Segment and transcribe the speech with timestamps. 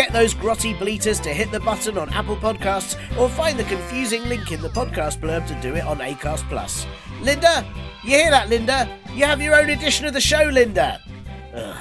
[0.00, 4.26] Get those grotty bleaters to hit the button on Apple Podcasts or find the confusing
[4.30, 6.86] link in the podcast blurb to do it on Acast Plus.
[7.20, 7.70] Linda,
[8.02, 8.88] you hear that, Linda?
[9.12, 10.98] You have your own edition of the show, Linda.
[11.52, 11.76] Ugh.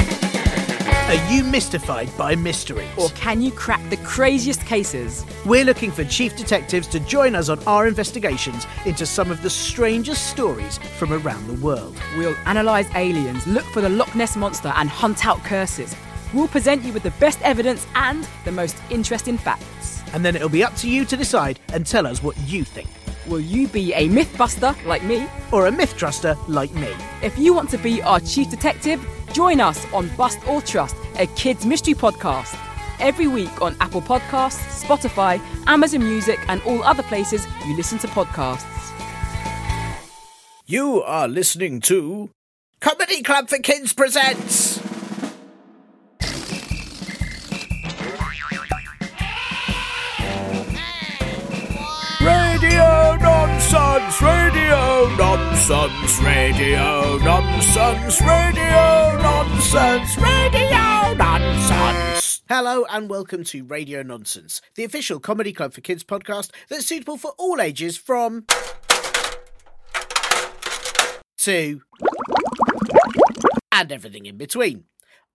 [0.00, 2.90] Are you mystified by mysteries?
[2.98, 5.24] Or can you crack the craziest cases?
[5.46, 9.50] We're looking for chief detectives to join us on our investigations into some of the
[9.50, 11.96] strangest stories from around the world.
[12.18, 15.94] We'll analyse aliens, look for the Loch Ness monster, and hunt out curses.
[16.32, 20.02] We'll present you with the best evidence and the most interesting facts.
[20.14, 22.88] And then it'll be up to you to decide and tell us what you think.
[23.26, 25.28] Will you be a mythbuster like me?
[25.52, 26.88] Or a myth truster like me?
[27.22, 31.26] If you want to be our chief detective, join us on Bust or Trust, a
[31.28, 32.58] kids' mystery podcast.
[32.98, 38.08] Every week on Apple Podcasts, Spotify, Amazon Music, and all other places you listen to
[38.08, 38.66] podcasts.
[40.66, 42.30] You are listening to
[42.80, 44.71] Comedy Club for Kids presents.
[55.16, 62.42] Nonsense, radio nonsense, radio nonsense, radio nonsense.
[62.48, 67.18] Hello and welcome to Radio Nonsense, the official comedy club for kids podcast that's suitable
[67.18, 68.46] for all ages from
[71.38, 71.82] to
[73.70, 74.84] and everything in between.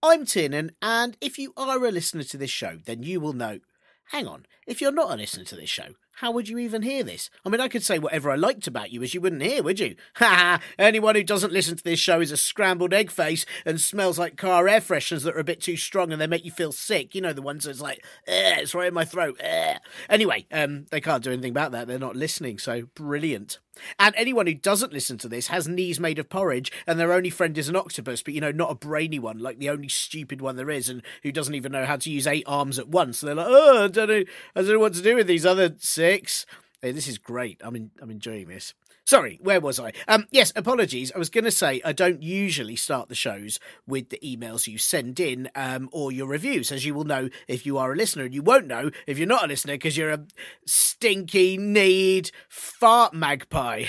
[0.02, 3.60] I'm Tiernan, and if you are a listener to this show, then you will know.
[4.06, 5.88] Hang on, if you're not a listener to this show,
[6.20, 7.30] how would you even hear this?
[7.46, 9.78] I mean, I could say whatever I liked about you as you wouldn't hear, would
[9.78, 9.94] you?
[10.16, 10.60] Ha ha!
[10.76, 14.36] Anyone who doesn't listen to this show is a scrambled egg face and smells like
[14.36, 17.14] car air fresheners that are a bit too strong and they make you feel sick.
[17.14, 19.40] You know, the ones that's like, it's right in my throat.
[19.40, 19.76] Ugh.
[20.08, 21.86] Anyway, um, they can't do anything about that.
[21.86, 23.60] They're not listening, so brilliant.
[23.98, 27.30] And anyone who doesn't listen to this has knees made of porridge, and their only
[27.30, 30.40] friend is an octopus, but you know, not a brainy one, like the only stupid
[30.40, 33.20] one there is, and who doesn't even know how to use eight arms at once.
[33.20, 34.24] They're like, oh, I don't know,
[34.54, 36.46] I don't know what to do with these other six.
[36.80, 37.60] Hey, this is great.
[37.64, 38.74] I'm in, I'm enjoying this.
[39.08, 39.94] Sorry, where was I?
[40.06, 41.10] Um, yes, apologies.
[41.12, 44.76] I was going to say I don't usually start the shows with the emails you
[44.76, 48.24] send in um, or your reviews, as you will know if you are a listener,
[48.24, 50.26] and you won't know if you're not a listener because you're a
[50.66, 53.84] stinky need fart magpie.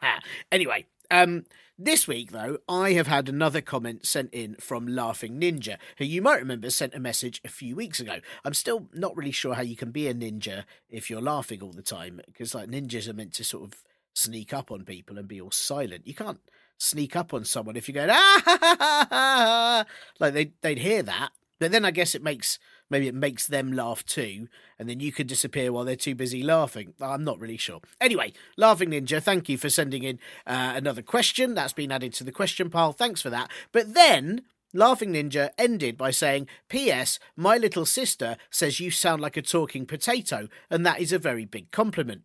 [0.50, 1.44] anyway, um,
[1.78, 6.22] this week, though, I have had another comment sent in from Laughing Ninja, who you
[6.22, 8.20] might remember sent a message a few weeks ago.
[8.42, 11.72] I'm still not really sure how you can be a ninja if you're laughing all
[11.72, 13.82] the time, because like ninjas are meant to sort of
[14.14, 16.06] sneak up on people and be all silent.
[16.06, 16.40] You can't
[16.78, 19.84] sneak up on someone if you're going ah ha, ha, ha,
[20.18, 21.30] like they they'd hear that.
[21.58, 22.58] But then I guess it makes
[22.90, 26.42] maybe it makes them laugh too, and then you could disappear while they're too busy
[26.42, 26.94] laughing.
[27.00, 27.80] I'm not really sure.
[28.00, 31.54] Anyway, Laughing Ninja, thank you for sending in uh, another question.
[31.54, 32.92] That's been added to the question pile.
[32.92, 33.50] Thanks for that.
[33.70, 34.42] But then
[34.74, 37.18] Laughing Ninja ended by saying, P.S.
[37.36, 41.44] My little sister says you sound like a talking potato, and that is a very
[41.44, 42.22] big compliment.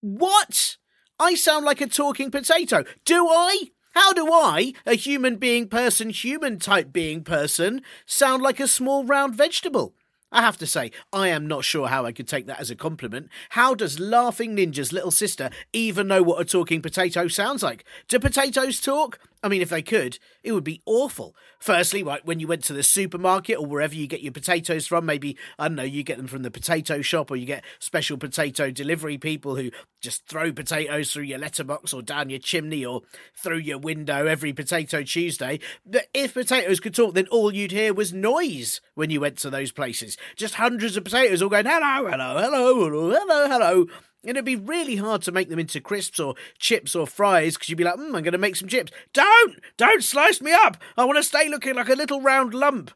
[0.00, 0.76] What?
[1.18, 2.84] I sound like a talking potato.
[3.04, 3.70] Do I?
[3.94, 9.04] How do I, a human being person, human type being person, sound like a small
[9.04, 9.94] round vegetable?
[10.30, 12.76] I have to say, I am not sure how I could take that as a
[12.76, 13.30] compliment.
[13.50, 17.86] How does Laughing Ninja's little sister even know what a talking potato sounds like?
[18.08, 19.18] Do potatoes talk?
[19.46, 21.36] I mean, if they could, it would be awful.
[21.60, 25.06] Firstly, right, when you went to the supermarket or wherever you get your potatoes from,
[25.06, 28.18] maybe, I don't know, you get them from the potato shop or you get special
[28.18, 29.70] potato delivery people who
[30.00, 33.02] just throw potatoes through your letterbox or down your chimney or
[33.40, 35.60] through your window every potato Tuesday.
[35.86, 39.50] But if potatoes could talk, then all you'd hear was noise when you went to
[39.50, 40.16] those places.
[40.34, 43.86] Just hundreds of potatoes all going, hello, hello, hello, hello, hello,
[44.30, 47.78] it'd be really hard to make them into crisps or chips or fries because you'd
[47.78, 48.92] be like, mm, I'm going to make some chips.
[49.12, 49.60] Don't!
[49.76, 50.76] Don't slice me up!
[50.96, 52.90] I want to stay looking like a little round lump.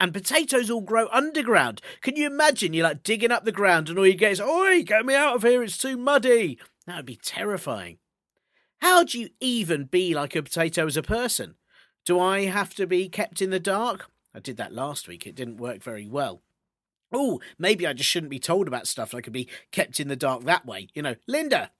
[0.00, 1.80] And potatoes all grow underground.
[2.02, 2.74] Can you imagine?
[2.74, 5.36] You're like digging up the ground and all you get is, Oi, get me out
[5.36, 6.58] of here, it's too muddy.
[6.86, 7.98] That would be terrifying.
[8.80, 11.54] How do you even be like a potato as a person?
[12.04, 14.10] Do I have to be kept in the dark?
[14.34, 16.42] I did that last week, it didn't work very well.
[17.14, 19.14] Oh, maybe I just shouldn't be told about stuff.
[19.14, 20.88] I could be kept in the dark that way.
[20.94, 21.70] You know, Linda,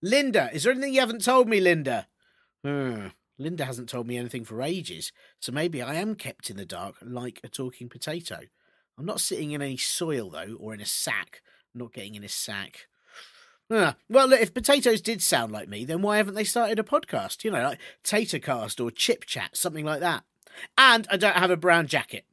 [0.00, 2.06] Linda, is there anything you haven't told me, Linda?
[2.64, 3.08] Hmm.
[3.38, 6.96] Linda hasn't told me anything for ages, so maybe I am kept in the dark
[7.02, 8.40] like a talking potato.
[8.98, 11.42] I'm not sitting in any soil, though, or in a sack.
[11.74, 12.88] I'm not getting in a sack.
[13.70, 17.44] Well, look, if potatoes did sound like me, then why haven't they started a podcast?
[17.44, 20.24] You know, like Tatercast or Chip Chat, something like that.
[20.76, 22.24] And I don't have a brown jacket,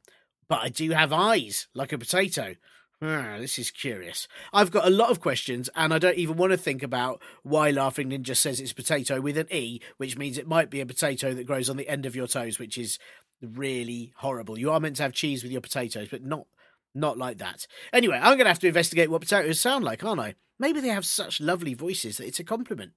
[0.48, 2.54] but I do have eyes like a potato.
[3.02, 4.26] Ah, this is curious.
[4.54, 7.70] I've got a lot of questions, and I don't even want to think about why
[7.70, 11.34] Laughing Ninja says it's potato with an E, which means it might be a potato
[11.34, 12.98] that grows on the end of your toes, which is
[13.42, 14.58] really horrible.
[14.58, 16.46] You are meant to have cheese with your potatoes, but not
[16.94, 17.66] not like that.
[17.92, 20.34] Anyway, I'm going to have to investigate what potatoes sound like, aren't I?
[20.58, 22.92] Maybe they have such lovely voices that it's a compliment.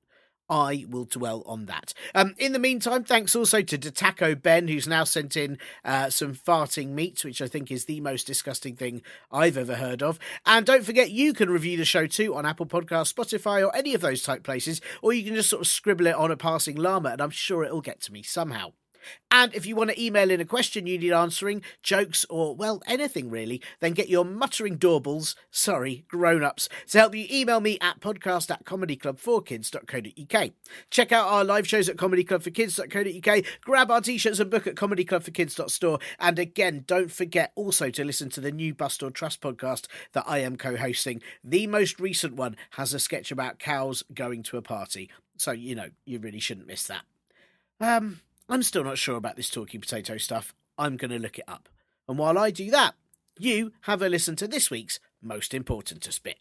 [0.50, 1.94] I will dwell on that.
[2.16, 6.34] Um, in the meantime, thanks also to Detaco Ben, who's now sent in uh, some
[6.34, 9.02] farting meat, which I think is the most disgusting thing
[9.32, 10.20] I've ever heard of.
[10.46, 13.94] And don't forget, you can review the show too on Apple Podcasts, Spotify, or any
[13.94, 16.76] of those type places, or you can just sort of scribble it on a passing
[16.76, 18.74] llama, and I'm sure it'll get to me somehow.
[19.32, 22.82] And if you want to email in a question you need answering, jokes, or, well,
[22.88, 27.78] anything really, then get your muttering doorbells, sorry, grown ups, to help you email me
[27.82, 30.52] at podcast at comedyclubforkids.co.uk.
[30.90, 36.00] Check out our live shows at comedyclubforkids.co.uk, grab our t shirts and book at comedyclubforkids.store.
[36.20, 40.26] And again, don't forget also to listen to the new Bust or Trust podcast that
[40.28, 41.22] I am co hosting.
[41.44, 45.10] The most recent one has a sketch about cows going to a party.
[45.38, 47.04] So, you know, you really shouldn't miss that.
[47.80, 48.20] Um,
[48.52, 50.56] I'm still not sure about this talking potato stuff.
[50.76, 51.70] I'm going to look it up.
[52.08, 52.96] And while I do that,
[53.38, 56.38] you have a listen to this week's Most Important to Spit.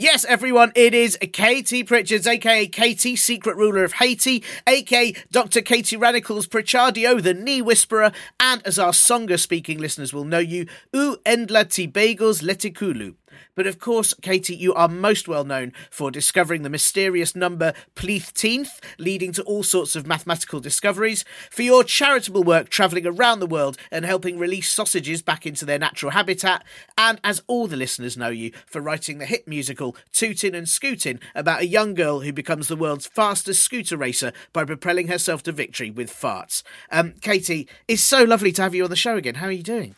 [0.00, 5.60] Yes, everyone, it is Katie Pritchards, aka Katie, secret ruler of Haiti, aka Dr.
[5.60, 8.10] Katie Radicals Pritchardio, the knee whisperer,
[8.40, 13.14] and as our Songa speaking listeners will know you, U Endla Ti Bagels Letikulu.
[13.54, 18.78] But of course, Katie, you are most well known for discovering the mysterious number pleithteenth,
[18.98, 23.76] leading to all sorts of mathematical discoveries, for your charitable work travelling around the world
[23.90, 26.64] and helping release sausages back into their natural habitat,
[26.96, 31.20] and as all the listeners know you, for writing the hit musical Tootin' and Scootin'
[31.34, 35.52] about a young girl who becomes the world's fastest scooter racer by propelling herself to
[35.52, 36.62] victory with farts.
[36.90, 39.36] Um, Katie, it's so lovely to have you on the show again.
[39.36, 39.94] How are you doing?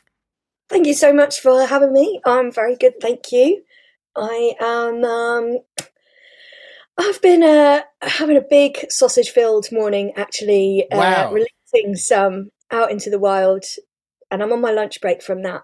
[0.71, 2.21] Thank you so much for having me.
[2.25, 3.63] I'm very good, thank you.
[4.17, 5.05] I am.
[5.05, 5.59] Um,
[6.97, 11.33] I've been uh, having a big sausage-filled morning, actually, uh, Wow.
[11.33, 13.65] releasing some out into the wild,
[14.31, 15.63] and I'm on my lunch break from that.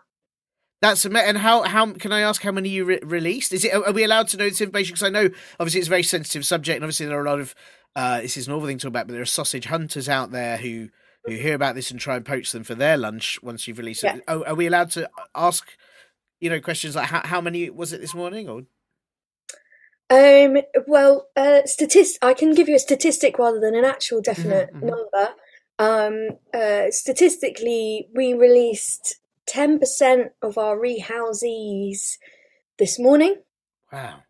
[0.83, 3.53] That's ama- and how how can I ask how many you re- released?
[3.53, 4.93] Is it are we allowed to know this information?
[4.95, 7.41] Because I know obviously it's a very sensitive subject, and obviously there are a lot
[7.41, 7.55] of
[7.95, 10.59] uh, this is another thing to talk about, but there are sausage hunters out there
[10.59, 10.89] who
[11.27, 14.03] who hear about this and try and poach them for their lunch once you've released
[14.03, 14.17] Yeah.
[14.17, 14.25] it.
[14.29, 15.69] Oh, are we allowed to ask
[16.41, 18.63] you know questions like how how many was it this morning or
[20.09, 24.73] Um, well, uh, statist- I can give you a statistic rather than an actual definite
[24.73, 24.83] mhm.
[24.83, 25.35] number.
[25.79, 32.19] Um, uh, statistically, we released 10% of our rehousees
[32.79, 33.43] this morning.
[33.93, 34.23] wow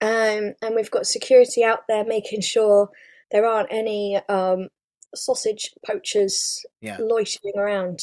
[0.00, 2.90] Um, and we've got security out there making sure
[3.30, 4.68] there aren't any um,
[5.14, 8.00] sausage poachers yeah loitering around.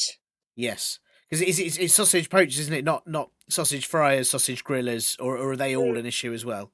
[0.56, 5.16] yes because it's, it's it's sausage poachers isn't it not not sausage fryers sausage grillers
[5.20, 5.98] or or are they all Mm.
[6.00, 6.70] an issue as well?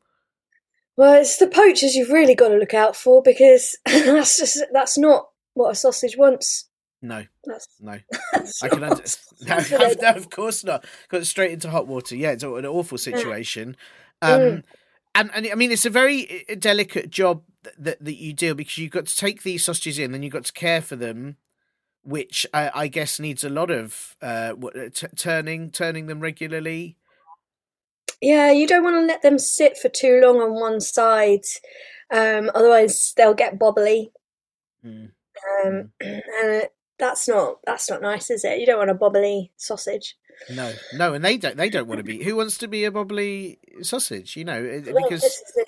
[0.96, 4.96] Well, it's the poachers you've really got to look out for because that's just that's
[4.96, 6.68] not what a sausage wants.
[7.02, 7.98] No, That's, no.
[8.32, 9.20] that's I can understand.
[9.70, 10.86] No, no, of course not.
[11.10, 12.16] Got straight into hot water.
[12.16, 13.76] Yeah, it's an awful situation.
[14.22, 14.54] Mm.
[14.56, 14.64] Um,
[15.14, 17.42] and and I mean, it's a very uh, delicate job
[17.78, 20.44] that, that you do because you've got to take these sausages in, then you've got
[20.46, 21.36] to care for them,
[22.02, 26.96] which I, I guess needs a lot of uh, uh, t- turning turning them regularly.
[28.20, 31.44] Yeah, you don't want to let them sit for too long on one side,
[32.10, 34.10] um, otherwise they'll get bobbly,
[34.84, 35.10] Mm.
[35.64, 36.68] um, and
[36.98, 38.60] that's not that's not nice, is it?
[38.60, 40.16] You don't want a bobbly sausage.
[40.50, 41.56] No, no, and they don't.
[41.56, 42.22] They don't want to be.
[42.22, 44.36] Who wants to be a bobbly sausage?
[44.36, 45.64] You know, because Well,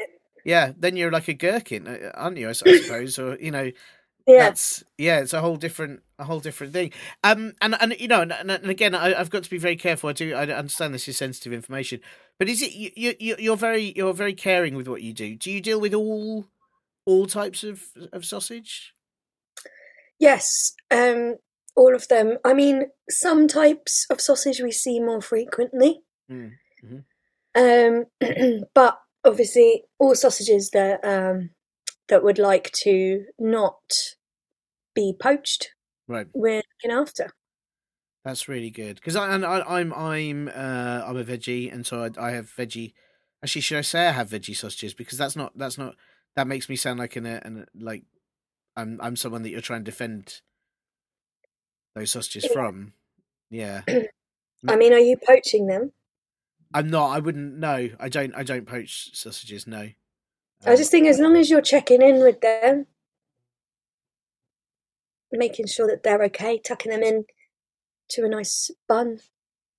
[0.47, 0.71] because this is it.
[0.71, 2.49] yeah, then you're like a gherkin, uh, aren't you?
[2.49, 3.71] I, suppose, or you know,
[4.29, 6.91] Yeah, that's yeah it's a whole different a whole different thing
[7.23, 9.77] um and and you know and, and and again I, i've got to be very
[9.77, 12.01] careful i do i understand this is sensitive information
[12.37, 15.49] but is it you, you you're very you're very caring with what you do do
[15.49, 16.49] you deal with all
[17.05, 18.97] all types of of sausage
[20.19, 21.37] yes, um,
[21.75, 22.39] all of them.
[22.45, 26.55] I mean, some types of sausage we see more frequently, Mm,
[27.55, 28.07] um,
[28.75, 31.51] but obviously all sausages that um,
[32.09, 34.17] that would like to not
[34.95, 35.71] be poached,
[36.09, 37.31] right we're looking after.
[38.25, 42.03] that's really good because I, and I i'm i'm uh i'm a veggie and so
[42.05, 42.93] I, I have veggie
[43.43, 45.95] actually should i say i have veggie sausages because that's not that's not
[46.35, 48.05] That makes me sound like an, an like
[48.77, 50.43] I'm I'm someone that you're trying to defend
[51.95, 52.53] those sausages Yeah.
[52.53, 52.93] from.
[53.51, 53.83] Yeah.
[54.69, 55.93] I mean, are you poaching them?
[56.75, 57.11] I'm not.
[57.11, 57.59] I wouldn't.
[57.59, 58.35] No, I don't.
[58.35, 59.67] I don't poach sausages.
[59.67, 59.89] No.
[60.65, 62.87] I Um, just think as long as you're checking in with them,
[65.33, 67.25] making sure that they're okay, tucking them in
[68.11, 69.21] to a nice bun.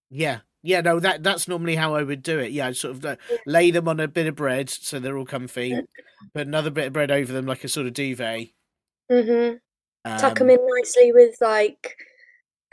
[0.10, 0.82] Yeah, yeah.
[0.82, 2.52] No, that that's normally how I would do it.
[2.52, 3.16] Yeah, I'd sort of uh,
[3.46, 5.78] lay them on a bit of bread so they're all comfy.
[6.34, 8.50] Put another bit of bread over them like a sort of duvet.
[9.10, 9.54] hmm
[10.06, 11.98] Um, Tuck them in nicely with like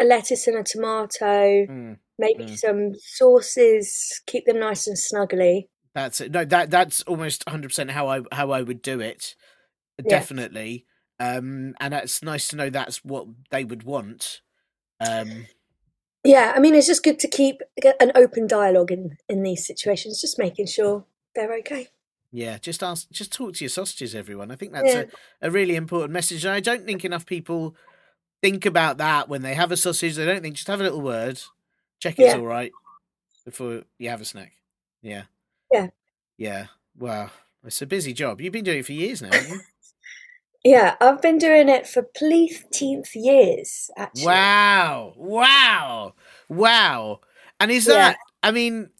[0.01, 2.59] a lettuce and a tomato, mm, maybe mm.
[2.59, 4.21] some sauces.
[4.27, 5.69] Keep them nice and snuggly.
[5.95, 6.33] that's it.
[6.33, 9.35] No, that that's almost 100 percent how I how I would do it.
[9.99, 10.19] Yeah.
[10.19, 10.87] Definitely.
[11.21, 14.41] Um, and it's nice to know that's what they would want.
[15.01, 15.47] Um,
[16.25, 17.61] Yeah, I mean, it's just good to keep
[18.01, 21.89] an open dialogue in in these situations, just making sure they're okay.
[22.33, 24.51] Yeah, just ask, just talk to your sausages, everyone.
[24.51, 25.05] I think that's Yeah.
[25.41, 26.45] a, a really important message.
[26.45, 27.77] And I don't think enough people
[28.45, 30.17] think about that when they have a sausage.
[30.17, 31.41] They don't think just have a little word,
[31.99, 32.37] check it's Yeah.
[32.37, 32.73] all right
[33.47, 34.53] before you have a snack.
[35.01, 35.23] Yeah,
[35.73, 35.89] Yeah.
[36.37, 36.67] yeah.
[36.99, 37.31] Wow,
[37.65, 38.43] it's a busy job.
[38.43, 39.61] You've been doing it for years now, haven't you?
[40.67, 44.25] Yeah, I've been doing it for pleateenth years, actually.
[44.25, 46.15] wow, wow,
[46.49, 47.21] wow.
[47.61, 47.95] And is Yeah.
[47.95, 48.17] that?
[48.43, 48.91] I mean,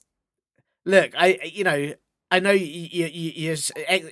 [0.85, 1.95] look, I you know.
[2.31, 3.57] I know you, you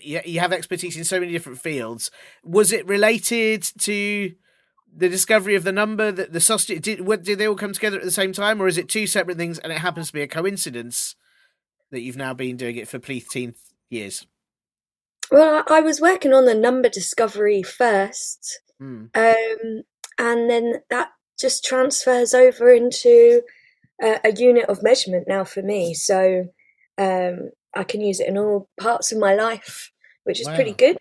[0.03, 2.11] you you have expertise in so many different fields.
[2.45, 4.33] Was it related to
[4.95, 7.01] the discovery of the number that the sausage did?
[7.03, 9.37] What, did they all come together at the same time, or is it two separate
[9.37, 11.17] things and it happens to be a coincidence
[11.91, 14.27] that you've now been doing it for pleateenth years?
[15.31, 19.05] Well, I was working on the number discovery first, Hmm.
[19.15, 19.83] um,
[20.19, 23.43] and then that just transfers over into
[24.03, 25.95] a, a unit of measurement now for me.
[25.95, 26.49] So
[26.99, 29.91] um, I can use it in all parts of my life,
[30.25, 30.99] which is pretty good.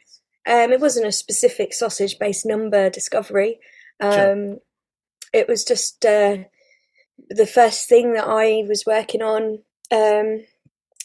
[0.47, 3.59] Um, it wasn't a specific sausage based number discovery.
[4.01, 4.31] Sure.
[4.31, 4.59] Um,
[5.33, 6.37] It was just uh,
[7.29, 9.59] the first thing that I was working on.
[9.91, 10.45] Um,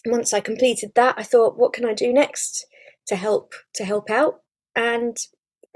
[0.05, 2.67] once I completed that, I thought, what can I do next
[3.07, 4.41] to help to help out?
[4.75, 5.17] And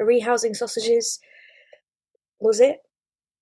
[0.01, 1.21] rehousing sausages
[2.41, 2.79] was it.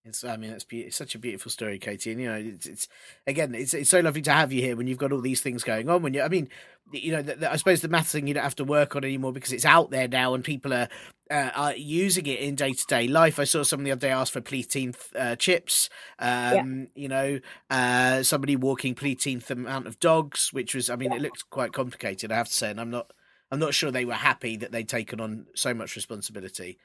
[0.05, 2.13] It's, I mean, it's, be- it's such a beautiful story, Katie.
[2.13, 2.89] And you know, it's, it's
[3.27, 5.65] again, it's it's so lovely to have you here when you've got all these things
[5.65, 6.03] going on.
[6.03, 6.49] When you, I mean,
[6.93, 9.05] you know, the, the, I suppose the maths thing you don't have to work on
[9.05, 10.89] anymore because it's out there now and people are
[11.31, 13.39] uh, are using it in day to day life.
[13.39, 15.91] I saw someone the other day ask for pleateenth uh, chips.
[16.19, 17.41] Um, You know,
[17.71, 22.33] uh, somebody walking pleateenth amount of dogs, which was, I mean, it looked quite complicated.
[22.33, 23.13] I have to say, and I'm not,
[23.51, 26.79] I'm not sure they were happy that they'd taken on so much responsibility.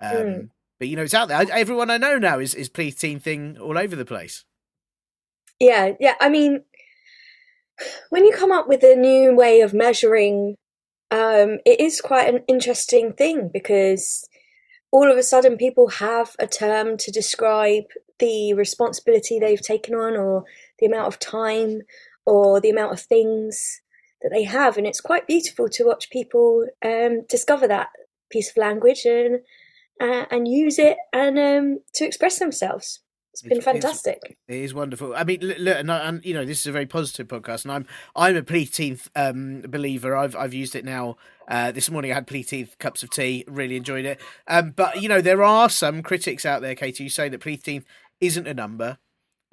[0.00, 0.50] Um, Mm.
[0.78, 1.36] But you know, it's out there.
[1.36, 4.44] I- Everyone I know now is is pleatine thing all over the place.
[5.58, 6.14] Yeah, yeah.
[6.20, 6.64] I mean,
[8.10, 10.56] when you come up with a new way of measuring,
[11.10, 14.28] um, it is quite an interesting thing because
[14.92, 17.84] all of a sudden people have a term to describe
[18.18, 20.44] the responsibility they've taken on or
[20.78, 21.82] the amount of time
[22.26, 23.80] or the amount of things
[24.22, 24.76] that they have.
[24.76, 27.88] And it's quite beautiful to watch people um, discover that
[28.30, 29.40] piece of language and
[30.00, 33.00] uh, and use it and um, to express themselves.
[33.32, 34.38] It's been fantastic.
[34.48, 35.14] It is wonderful.
[35.14, 37.72] I mean, look, and, I- and you know, this is a very positive podcast, and
[37.72, 40.16] I'm I'm a pleatine um, believer.
[40.16, 41.16] I've I've used it now.
[41.46, 43.44] Uh, this morning I had pleatine cups of tea.
[43.46, 44.20] Really enjoyed it.
[44.48, 47.84] Um, but you know, there are some critics out there, Katie, who say that pleatine
[48.20, 48.98] isn't a number,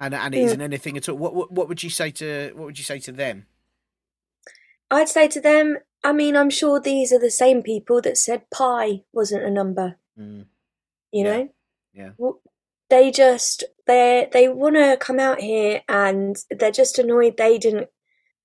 [0.00, 0.44] and and it Mm.
[0.44, 1.16] isn't anything at all.
[1.16, 3.46] What, what what would you say to what would you say to them?
[4.90, 8.48] I'd say to them, I mean, I'm sure these are the same people that said
[8.50, 10.46] pi wasn't a number, Mm,
[11.12, 11.36] you Yeah.
[11.36, 11.48] know?
[11.92, 12.10] Yeah.
[12.90, 17.88] They just they they want to come out here and they're just annoyed they didn't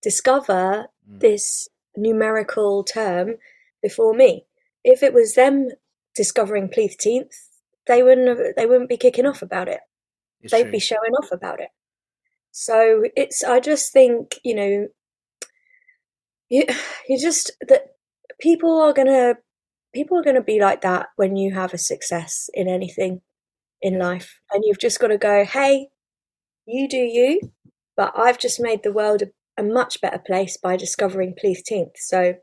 [0.02, 1.20] discover Mm.
[1.20, 3.36] this numerical term
[3.82, 4.46] before me.
[4.86, 5.70] If it was them
[6.16, 7.36] discovering pleateenth,
[7.88, 9.82] they wouldn't have, they wouldn't be kicking off about it.
[10.42, 10.72] It's they'd true.
[10.72, 11.70] be showing off about it.
[12.52, 14.88] So it's I just think you know
[16.50, 16.64] you
[17.10, 17.96] you just that
[18.40, 19.36] people are gonna
[19.94, 23.22] people are gonna be like that when you have a success in anything
[23.84, 25.90] in life, and you've just got to go, hey,
[26.66, 27.52] you do you,
[27.96, 31.98] but I've just made the world a, a much better place by discovering pleateenth.
[31.98, 32.36] So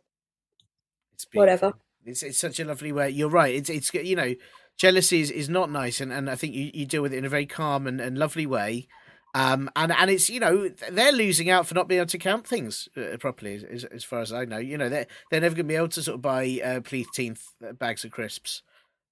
[1.15, 1.73] It's whatever.
[2.05, 3.11] It's it's such a lovely way.
[3.11, 3.55] You're right.
[3.55, 4.35] It's it's you know,
[4.79, 7.25] jealousy is, is not nice, and, and I think you, you deal with it in
[7.25, 8.87] a very calm and, and lovely way.
[9.35, 12.47] Um, and and it's you know they're losing out for not being able to count
[12.47, 14.59] things uh, properly, as- as, far as I know.
[14.59, 17.43] You know they're they're never going to be able to sort of buy uh, pleateenth
[17.79, 18.63] bags of crisps,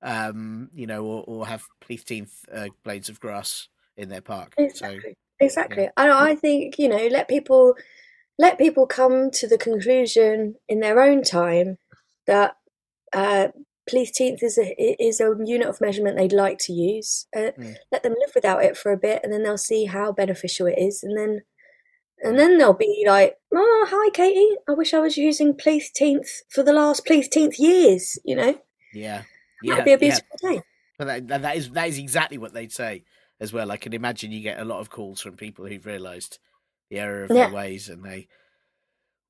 [0.02, 4.54] um, you know, or, or have pleateenth uh, blades of grass in their park.
[4.56, 5.14] So Exactly.
[5.40, 5.88] Exactly.
[5.96, 7.74] And I think, you know, let people
[8.38, 11.78] let people come to the conclusion in their own time
[12.26, 12.56] that
[13.12, 13.48] uh,
[13.88, 17.26] Pleathteenth is a is a unit of measurement they'd like to use.
[17.34, 17.76] Uh, Mm.
[17.90, 20.78] Let them live without it for a bit, and then they'll see how beneficial it
[20.78, 21.42] is, and then
[22.22, 24.56] and then they'll be like, "Oh, hi, Katie.
[24.68, 28.60] I wish I was using Pleathteenth for the last Pleathteenth years." You know,
[28.92, 29.22] Yeah,
[29.62, 30.18] yeah, that'd be a yeah.
[30.20, 30.62] beautiful day.
[30.98, 33.04] But that, that, is that is exactly what they'd say
[33.40, 33.70] as well.
[33.70, 36.38] I can imagine you get a lot of calls from people who've realised
[36.90, 37.46] the error of Yeah.
[37.46, 38.28] their ways, and they.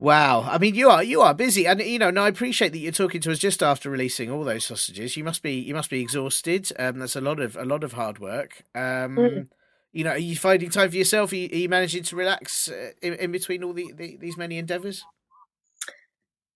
[0.00, 2.78] Wow, I mean, you are you are busy, and you know, and I appreciate that
[2.78, 5.16] you're talking to us just after releasing all those sausages.
[5.16, 6.70] You must be you must be exhausted.
[6.78, 8.62] Um, that's a lot of a lot of hard work.
[8.76, 9.48] Um, Mm.
[9.92, 11.32] you know, are you finding time for yourself?
[11.32, 14.36] Are you, are you managing to relax uh, in, in between all the, the these
[14.36, 15.04] many endeavours?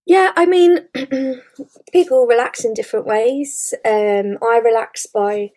[0.07, 0.81] Yeah, I mean,
[1.93, 3.73] people relax in different ways.
[3.85, 5.51] Um, I relax by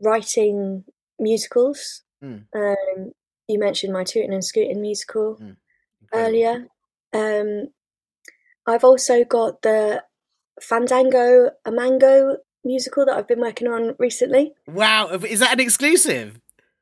[0.00, 0.84] writing
[1.18, 2.02] musicals.
[2.22, 2.44] Mm.
[2.54, 3.12] Um,
[3.48, 5.56] you mentioned my Tootin' and Scootin' musical Incredible.
[6.14, 6.66] earlier.
[7.12, 7.68] Um,
[8.66, 10.04] I've also got the
[10.60, 14.52] Fandango a Mango musical that I've been working on recently.
[14.66, 16.38] Wow, is that an exclusive?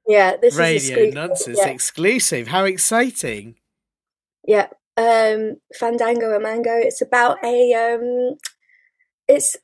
[0.07, 2.49] Yeah, this is Radio nonsense Yeah, exclusive.
[2.49, 3.57] How exciting!
[4.47, 4.69] yeah.
[4.99, 6.75] Um, Fandango a Mango.
[6.75, 8.37] It's about a um,
[9.29, 9.57] it's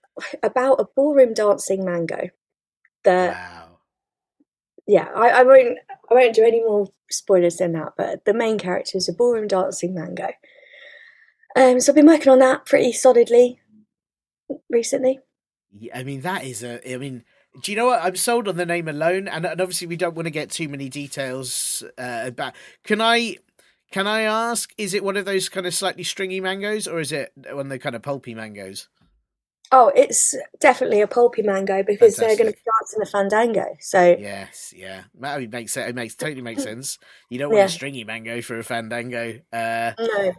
[0.42, 2.30] about a ballroom dancing mango.
[3.02, 3.78] That Wow.
[4.86, 7.94] yeah, I, I won't I won't do any more spoilers than that.
[7.96, 10.28] But the main character is a ballroom dancing mango.
[11.56, 13.60] Um, so I've been working on that pretty solidly
[14.70, 15.18] recently.
[15.72, 16.92] Yeah, I mean that is a.
[16.92, 17.24] I mean,
[17.60, 18.02] do you know what?
[18.02, 20.68] I'm sold on the name alone, and, and obviously we don't want to get too
[20.68, 22.54] many details uh, about.
[22.84, 23.38] Can I?
[23.94, 24.74] Can I ask?
[24.76, 27.68] Is it one of those kind of slightly stringy mangoes, or is it one of
[27.68, 28.88] the kind of pulpy mangoes?
[29.70, 32.64] Oh, it's definitely a pulpy mango because they're going to Fantastic.
[32.64, 33.76] be dancing a fandango.
[33.78, 35.04] So Yes, yeah.
[35.20, 35.90] That would make sense.
[35.90, 36.98] It makes totally makes sense.
[37.30, 37.64] You don't want Yeah.
[37.66, 39.38] a stringy mango for a fandango.
[39.52, 40.32] Uh, no,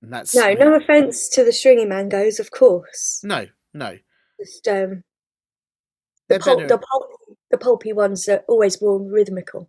[0.00, 3.20] that's no, no offense to the stringy mangoes, of course.
[3.22, 3.98] no, no.
[4.40, 5.04] Just um,
[6.28, 7.14] the, pul- the pulpy,
[7.50, 9.68] the pulpy ones are always more rhythmical.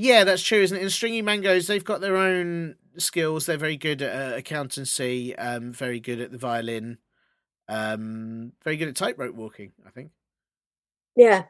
[0.00, 0.82] Yeah, that's true, isn't it?
[0.82, 3.46] And stringy mangoes, they've got their own skills.
[3.46, 6.98] They're very good at uh, accountancy, um, very good at the violin,
[7.68, 9.72] um, very good at tightrope walking.
[9.84, 10.12] I think.
[11.16, 11.46] Yeah,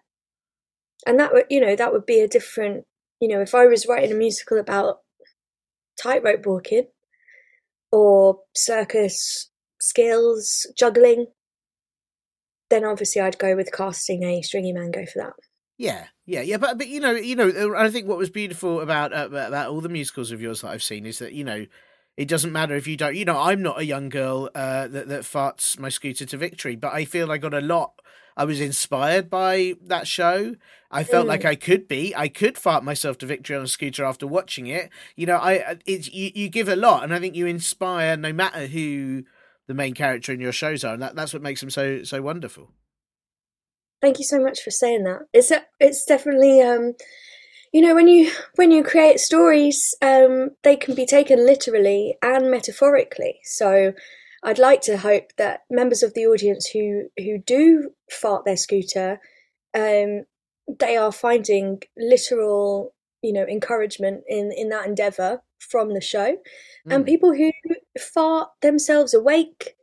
[1.07, 2.87] and that would you know that would be a different
[3.21, 5.01] you know if I was writing a musical about
[6.01, 6.87] tightrope walking
[7.93, 11.27] or circus skills, juggling,
[12.71, 15.35] then obviously I'd go with casting a stringy mango for that.
[15.77, 16.59] Yeah, yeah, yeah.
[16.59, 19.49] But but you know, you know, uh, I think what was beautiful about uh, about
[19.49, 21.67] about all the musicals of yours that I've seen is that you know.
[22.17, 23.15] It doesn't matter if you don't.
[23.15, 26.75] You know, I'm not a young girl uh, that that farts my scooter to victory,
[26.75, 27.93] but I feel I got a lot.
[28.37, 30.57] I was inspired by that show.
[30.91, 31.29] I felt Mm.
[31.29, 32.13] like I could be.
[32.17, 34.91] I could fart myself to victory on a scooter after watching it.
[35.15, 38.33] You know, I it's you, you give a lot, and I think you inspire no
[38.33, 39.23] matter who
[39.69, 42.21] the main character in your shows are, and that, that's what makes them so so
[42.21, 42.73] wonderful.
[44.01, 45.23] Thank you so much for saying that.
[45.33, 46.95] It's a, it's definitely um
[47.73, 52.51] you know when you when you create stories um they can be taken literally and
[52.51, 53.41] metaphorically.
[53.45, 53.93] So
[54.43, 59.21] I'd like to hope that members of the audience who who do fart their scooter
[59.75, 60.25] um
[60.79, 66.37] they are finding literal you know encouragement in in that endeavor from the show
[66.89, 67.07] and Mm.
[67.07, 67.51] people who
[67.99, 69.75] fart themselves awake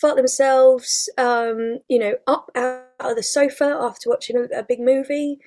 [0.00, 4.80] fart themselves um you know up out of the sofa after watching a, a big
[4.80, 5.38] movie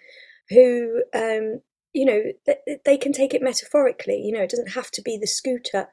[0.50, 1.62] who um
[1.94, 5.18] you know th- they can take it metaphorically you know it doesn't have to be
[5.18, 5.88] the scooter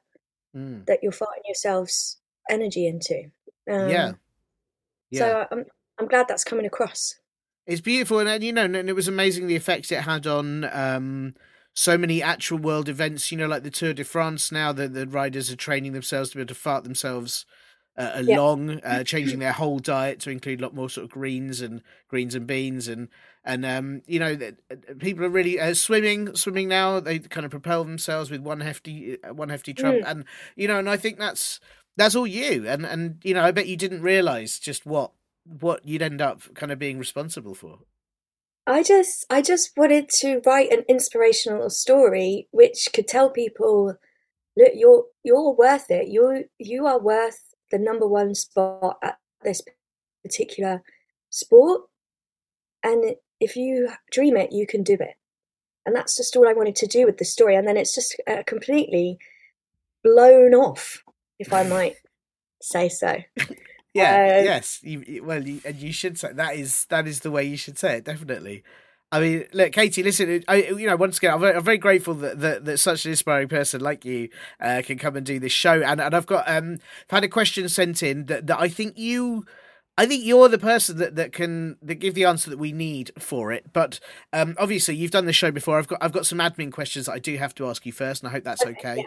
[0.57, 0.87] Mm.
[0.87, 2.17] that you're farting yourselves
[2.49, 3.25] energy into
[3.71, 4.13] um, yeah,
[5.11, 5.19] yeah.
[5.19, 5.65] so i'm
[5.99, 7.17] i'm glad that's coming across
[7.67, 11.35] It's beautiful, and, you know, and it was amazing the effects it had on um,
[11.75, 13.31] so many actual world events.
[13.31, 14.51] You know, like the Tour de France.
[14.51, 17.45] Now the the riders are training themselves to be able to fart themselves
[17.99, 18.37] uh, Yeah.
[18.37, 21.83] along, uh, changing their whole diet to include a lot more sort of greens and
[22.09, 23.09] greens and beans, and
[23.45, 26.35] and um, you know, that uh, people are really uh, swimming.
[26.37, 30.25] Swimming now, they kind of propel themselves with one hefty uh, one hefty trump, and
[30.57, 31.61] you know, and I think that's
[31.97, 35.13] that's all you, and and you know, I bet you didn't realize just what
[35.45, 37.81] what you'd end up kind of being responsible for.
[38.67, 43.97] I just I just wanted to write an inspirational story which could tell people
[44.57, 46.09] look you're you're worth it.
[46.09, 49.63] You you are worth the number one spot at this
[50.25, 50.83] particular
[51.31, 51.83] sport
[52.83, 55.15] and if you dream it you can do it.
[55.87, 58.21] And that's just all I wanted to do with the story and then it's just
[58.27, 59.19] uh, completely
[60.05, 61.03] blown off
[61.39, 61.95] if I might
[62.61, 63.17] say so.
[63.95, 64.39] Yeah.
[64.41, 64.81] Uh, yes.
[64.83, 67.79] You- well, you, and you should say that is that is the way you should
[67.79, 68.05] say it.
[68.05, 68.63] Definitely.
[69.11, 70.03] I mean, look, Katie.
[70.03, 73.05] Listen, I, you know, once again, I'm very, I'm very grateful that, that, that such
[73.07, 74.29] an inspiring person like you
[74.61, 75.81] uh, can come and do this show.
[75.83, 78.99] And and I've got um I've had a question sent in that, that I think
[78.99, 79.47] you.
[79.97, 83.11] I think you're the person that, that can that give the answer that we need
[83.19, 83.73] for it.
[83.73, 83.99] But
[84.33, 85.77] um, obviously, you've done the show before.
[85.77, 88.23] I've got I've got some admin questions that I do have to ask you first,
[88.23, 88.99] and I hope that's okay.
[88.99, 89.03] Yeah.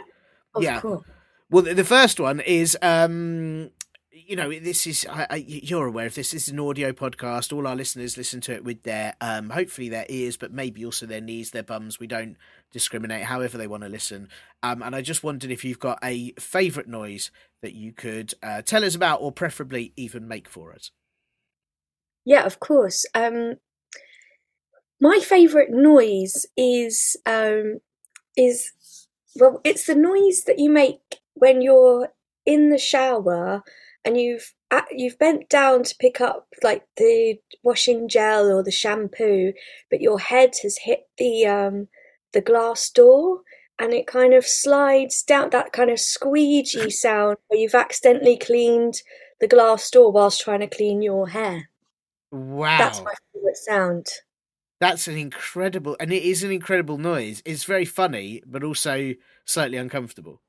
[0.53, 0.81] Of Yeah.
[0.81, 1.03] course.
[1.49, 3.69] Well, the the first one is, um,
[4.11, 6.31] you know, this is I, I, you're aware of this.
[6.31, 7.53] This is an audio podcast.
[7.53, 11.05] All our listeners listen to it with their, um, hopefully their ears, but maybe also
[11.05, 11.99] their knees, their bums.
[11.99, 12.35] We don't
[12.71, 14.27] discriminate, however they want to listen.
[14.63, 18.61] Um, and I just wondered if you've got a favourite noise that you could uh,
[18.61, 20.91] tell us about, or preferably even make for us.
[22.25, 23.05] Yeah, of course.
[23.15, 23.55] Um,
[24.99, 27.79] my favourite noise is um,
[28.35, 28.73] is
[29.35, 32.09] well, it's the noise that you make when you're
[32.45, 33.63] in the shower
[34.03, 34.53] and you've
[34.91, 39.53] you've bent down to pick up like the washing gel or the shampoo,
[39.89, 41.87] but your head has hit the um,
[42.33, 43.41] the glass door
[43.79, 45.49] and it kind of slides down.
[45.49, 49.01] That kind of squeegee sound where you've accidentally cleaned
[49.39, 51.69] the glass door whilst trying to clean your hair.
[52.31, 54.07] Wow, That's my favourite sound.
[54.79, 57.43] That's an incredible, and it is an incredible noise.
[57.45, 59.13] It's very funny, but also
[59.45, 60.41] slightly uncomfortable.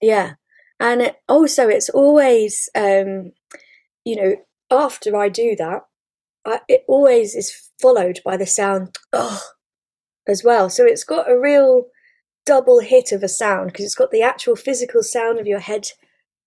[0.00, 0.34] Yeah.
[0.80, 3.32] And also, it's always, um,
[4.04, 4.36] you know,
[4.70, 5.82] after I do that,
[6.44, 9.42] I, it always is followed by the sound, oh,
[10.26, 10.68] as well.
[10.68, 11.84] So it's got a real
[12.44, 15.88] double hit of a sound because it's got the actual physical sound of your head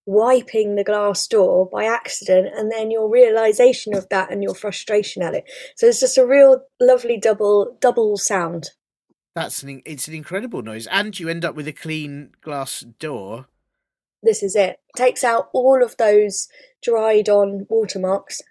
[0.06, 5.24] wiping the glass door by accident and then your realization of that and your frustration
[5.24, 5.46] at it.
[5.76, 8.72] So it's just a real lovely double double sound.
[9.34, 13.48] That's an it's an incredible noise, and you end up with a clean glass door.
[14.26, 14.80] This is it.
[14.96, 16.48] Takes out all of those
[16.84, 18.42] dried on watermarks.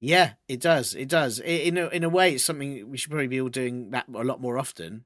[0.00, 0.94] Yeah, it does.
[0.94, 1.38] It does.
[1.38, 4.24] In a, in a way, it's something we should probably be all doing that a
[4.24, 5.04] lot more often.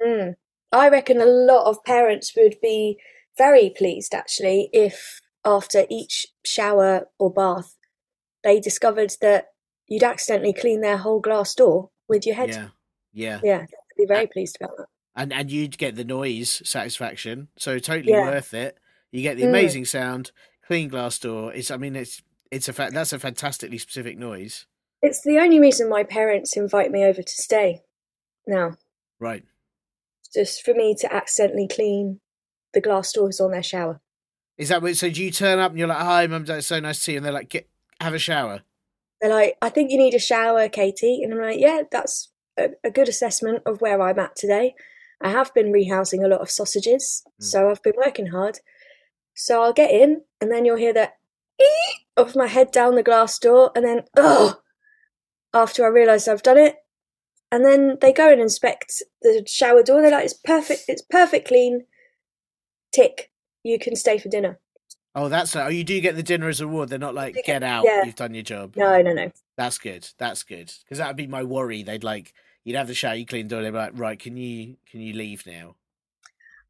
[0.00, 0.34] Mm.
[0.72, 2.98] I reckon a lot of parents would be
[3.38, 7.76] very pleased actually if after each shower or bath
[8.42, 9.48] they discovered that
[9.88, 12.50] you'd accidentally clean their whole glass door with your head.
[12.50, 12.68] Yeah,
[13.12, 14.86] yeah, Yeah, they'd be very pleased about that.
[15.14, 18.30] and and you'd get the noise satisfaction, so totally Yeah.
[18.30, 18.78] worth it.
[19.12, 19.48] You get the Mm.
[19.50, 20.32] amazing sound,
[20.66, 21.52] clean glass door.
[21.52, 24.66] It's I mean it's it's a fa- that's a fantastically specific noise.
[25.02, 27.82] It's the only reason my parents invite me over to stay
[28.46, 28.76] now,
[29.18, 29.44] Right.
[30.34, 32.20] just for me to accidentally clean
[32.72, 34.00] the glass doors on their shower.
[34.58, 34.96] Is that what?
[34.96, 37.12] So do you turn up and you're like, "Hi, mum, it's so nice to see
[37.12, 37.68] you," and they're like, "Get
[38.00, 38.62] have a shower."
[39.20, 41.22] They're like, I think you need a shower, Katie.
[41.22, 44.74] And I'm like, yeah, that's a, a good assessment of where I'm at today.
[45.22, 47.44] I have been rehousing a lot of sausages, Mm.
[47.44, 48.60] so I've been working hard.
[49.36, 51.18] So I'll get in, and then you'll hear that
[51.60, 54.60] "Eek" of my head down the glass door, and then, oh,
[55.52, 56.76] after I realise I've done it.
[57.52, 60.02] And then they go and inspect the shower door.
[60.02, 61.84] They're like, it's perfect, it's perfect clean.
[62.92, 63.30] Tick,
[63.62, 64.58] you can stay for dinner.
[65.14, 66.88] Oh, that's oh, you do get the dinner as a reward.
[66.88, 68.04] They're not like, "Get get- out, yeah.
[68.04, 69.30] you've done your job." No, no, no.
[69.56, 70.08] That's good.
[70.18, 70.72] That's good.
[70.84, 71.82] Because that would be my worry.
[71.82, 72.34] They'd like
[72.66, 75.00] you'd have the shower, you clean the door, they'd be like, right, can you can
[75.00, 75.76] you leave now?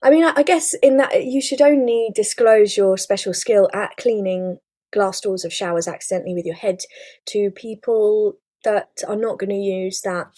[0.03, 4.59] I mean, I guess in that you should only disclose your special skill at cleaning
[4.93, 6.81] glass doors of showers accidentally with your head
[7.27, 10.29] to people that are not going to use that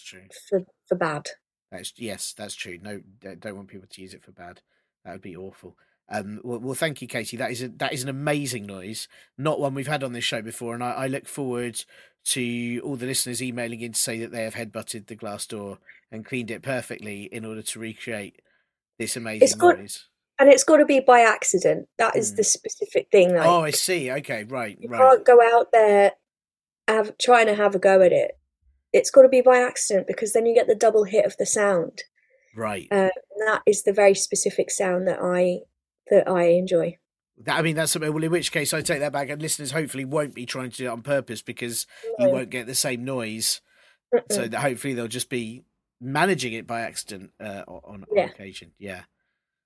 [0.49, 1.29] for, for bad.
[1.71, 2.79] That's yes, that's true.
[2.81, 4.61] No, don't don't want people to use it for bad.
[5.03, 5.75] That would be awful.
[6.11, 7.37] Um, well, well, thank you, Katie.
[7.37, 9.07] That is a, that is an amazing noise.
[9.37, 11.83] Not one we've had on this show before, and I, I look forward
[12.25, 15.77] to all the listeners emailing in to say that they have headbutted the glass door
[16.11, 18.41] and cleaned it perfectly in order to recreate
[18.99, 20.05] this amazing got- noise.
[20.41, 21.89] And it's got to be by accident.
[21.97, 22.35] That is Mm.
[22.37, 23.35] the specific thing.
[23.35, 24.09] Like, oh, I see.
[24.09, 24.97] Okay, right, you right.
[24.97, 26.13] can't go out there
[26.87, 28.37] have, trying to have a go at it.
[28.93, 31.45] It's got to be by accident because then you get the double hit of the
[31.45, 32.03] sound.
[32.55, 32.87] Right.
[32.89, 35.59] Uh, and that is the very specific sound that I
[36.09, 36.97] that I enjoy.
[37.43, 38.11] That, I mean, that's something.
[38.13, 40.77] Well, in which case, I take that back, and listeners hopefully won't be trying to
[40.77, 41.85] do it on purpose because
[42.17, 43.61] you won't get the same noise.
[44.13, 44.23] Mm-mm.
[44.31, 45.63] So that hopefully they'll just be
[46.01, 48.25] managing it by accident uh, on, on Yeah.
[48.25, 48.71] occasion.
[48.77, 49.03] Yeah,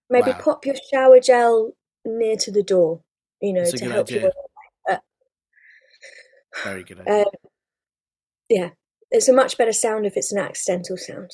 [0.10, 0.38] Maybe Wow.
[0.40, 1.74] pop your shower gel
[2.06, 3.02] near to the door,
[3.42, 4.32] you know, That's to help idea.
[4.88, 4.98] you.
[6.64, 7.00] very good.
[7.00, 7.22] Idea.
[7.22, 7.30] Uh,
[8.50, 8.70] yeah,
[9.12, 11.32] it's a much better sound if it's an accidental sound.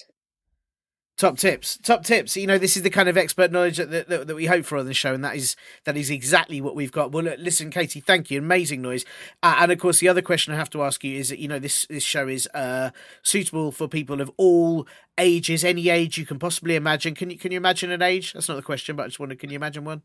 [1.20, 2.38] Top tips, top tips.
[2.38, 4.78] You know, this is the kind of expert knowledge that, that, that we hope for
[4.78, 7.12] on the show, and that is that is exactly what we've got.
[7.12, 9.06] Well, look, listen, Katie, thank you, amazing noise.
[9.44, 11.48] Uh, and of course, the other question I have to ask you is that you
[11.48, 12.90] know this this show is uh,
[13.22, 17.14] suitable for people of all ages, any age you can possibly imagine.
[17.14, 18.34] Can you can you imagine an age?
[18.34, 20.02] That's not the question, but I just wondered, can you imagine one?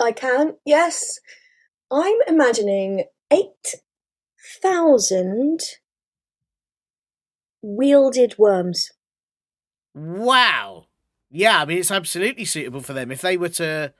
[0.00, 1.20] I can, yes.
[1.90, 5.60] I'm imagining 8,000
[7.62, 8.90] wielded worms.
[9.96, 10.86] Wow.
[11.30, 13.92] Yeah, I mean it's absolutely suitable for them if they were to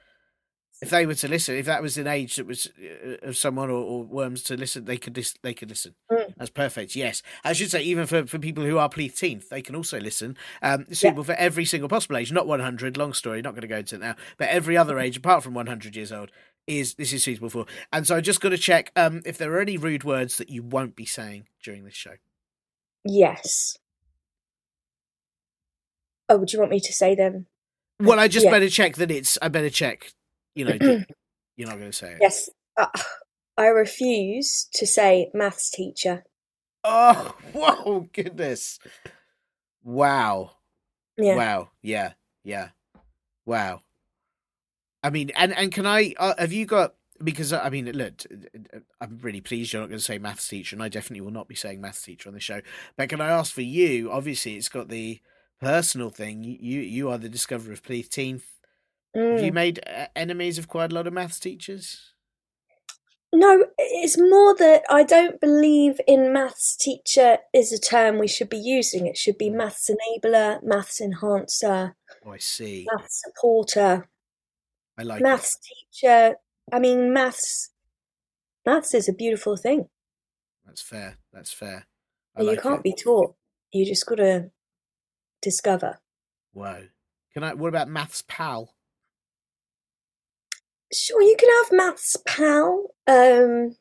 [0.82, 3.70] if they were to listen, if that was an age that was uh, of someone
[3.70, 5.94] or, or worms to listen, they could lis- they could listen.
[6.12, 6.34] Mm.
[6.36, 6.94] That's perfect.
[6.94, 10.36] Yes, I should say even for, for people who are pleathteenth, they can also listen.
[10.60, 12.98] Um, suitable for every single possible age, not one hundred.
[12.98, 15.54] Long story, not going to go into it now, but every other age apart from
[15.54, 16.30] one hundred years old
[16.66, 17.64] is this is suitable for.
[17.90, 20.50] And so I just got to check um, if there are any rude words that
[20.50, 22.16] you won't be saying during this show.
[23.02, 23.78] Yes.
[26.28, 27.46] Oh, would you want me to say them?
[28.00, 28.50] Well, I just Yeah.
[28.50, 29.38] better check that it's.
[29.40, 30.12] I better check.
[30.54, 30.72] You know,
[31.56, 32.18] you're not going to say it.
[32.20, 32.48] Yes.
[32.76, 32.86] Uh,
[33.56, 36.24] I refuse to say maths teacher.
[36.84, 38.78] Oh, whoa, goodness!
[39.82, 40.52] Wow.
[41.16, 41.36] Yeah.
[41.36, 41.70] Wow.
[41.82, 42.12] Yeah.
[42.44, 42.68] Yeah.
[43.46, 43.80] Wow.
[45.02, 46.14] I mean, and and can I?
[46.18, 46.94] Uh, have you got?
[47.22, 48.12] Because I mean, look,
[49.00, 51.48] I'm really pleased you're not going to say maths teacher, and I definitely will not
[51.48, 52.60] be saying maths teacher on the show.
[52.96, 54.10] But can I ask for you?
[54.12, 55.20] Obviously, it's got the
[55.60, 56.44] personal thing.
[56.44, 58.44] You you, are the discoverer of Pleathteenth.
[59.30, 59.52] Have you Mm.
[59.52, 62.14] made uh, enemies of quite a lot of maths teachers?
[63.32, 68.48] No, it's more that I don't believe in maths teacher is a term we should
[68.48, 69.06] be using.
[69.06, 72.92] It should be maths enabler, maths enhancer, Oh, I see.
[72.92, 74.08] maths supporter,
[74.98, 76.36] I like maths teacher.
[76.72, 77.70] I mean, maths.
[78.66, 79.88] Maths is a beautiful thing.
[80.64, 81.18] That's fair.
[81.32, 81.86] That's fair.
[82.34, 82.82] I you like can't it.
[82.82, 83.34] be taught.
[83.72, 84.50] You just got to
[85.46, 85.98] discover.
[86.52, 86.88] Whoa.
[87.32, 87.54] Can I?
[87.54, 88.74] What about maths pal?
[90.92, 92.90] Sure, you can have maths pal.
[93.06, 93.76] Um,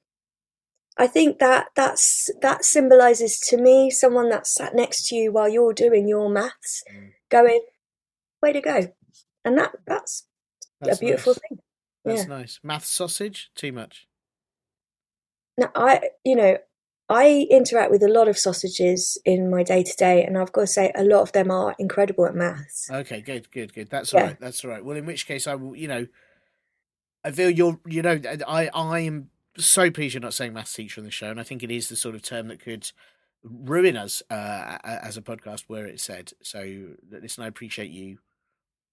[0.98, 5.50] I think that that's that symbolizes to me someone that's sat next to you while
[5.50, 7.14] you're doing your maths, Mm.
[7.30, 7.62] going,
[8.42, 8.94] "Way to go!"
[9.44, 10.28] And that that's,
[10.82, 11.40] That's a beautiful nice.
[11.40, 11.60] thing.
[12.04, 12.28] That's yeah.
[12.38, 12.60] nice.
[12.64, 13.52] Maths sausage?
[13.56, 14.08] Too much.
[15.58, 16.58] Now, I, you know,
[17.08, 20.62] I interact with a lot of sausages in my day to day, and I've got
[20.62, 22.90] to say, a lot of them are incredible at maths.
[22.90, 23.90] Okay, good, good, good.
[23.90, 24.20] That's Yeah.
[24.22, 24.40] all right.
[24.40, 24.84] That's all right.
[24.84, 25.76] Well, in which case, I will.
[25.76, 26.08] You know,
[27.24, 27.80] I feel you're.
[27.88, 31.30] You know, I I am so pleased you're not saying maths teacher on the show,
[31.30, 32.92] and I think it is the sort of term that could
[33.44, 36.34] ruin us uh, as a podcast where it's said.
[36.42, 38.18] So, listen, I appreciate you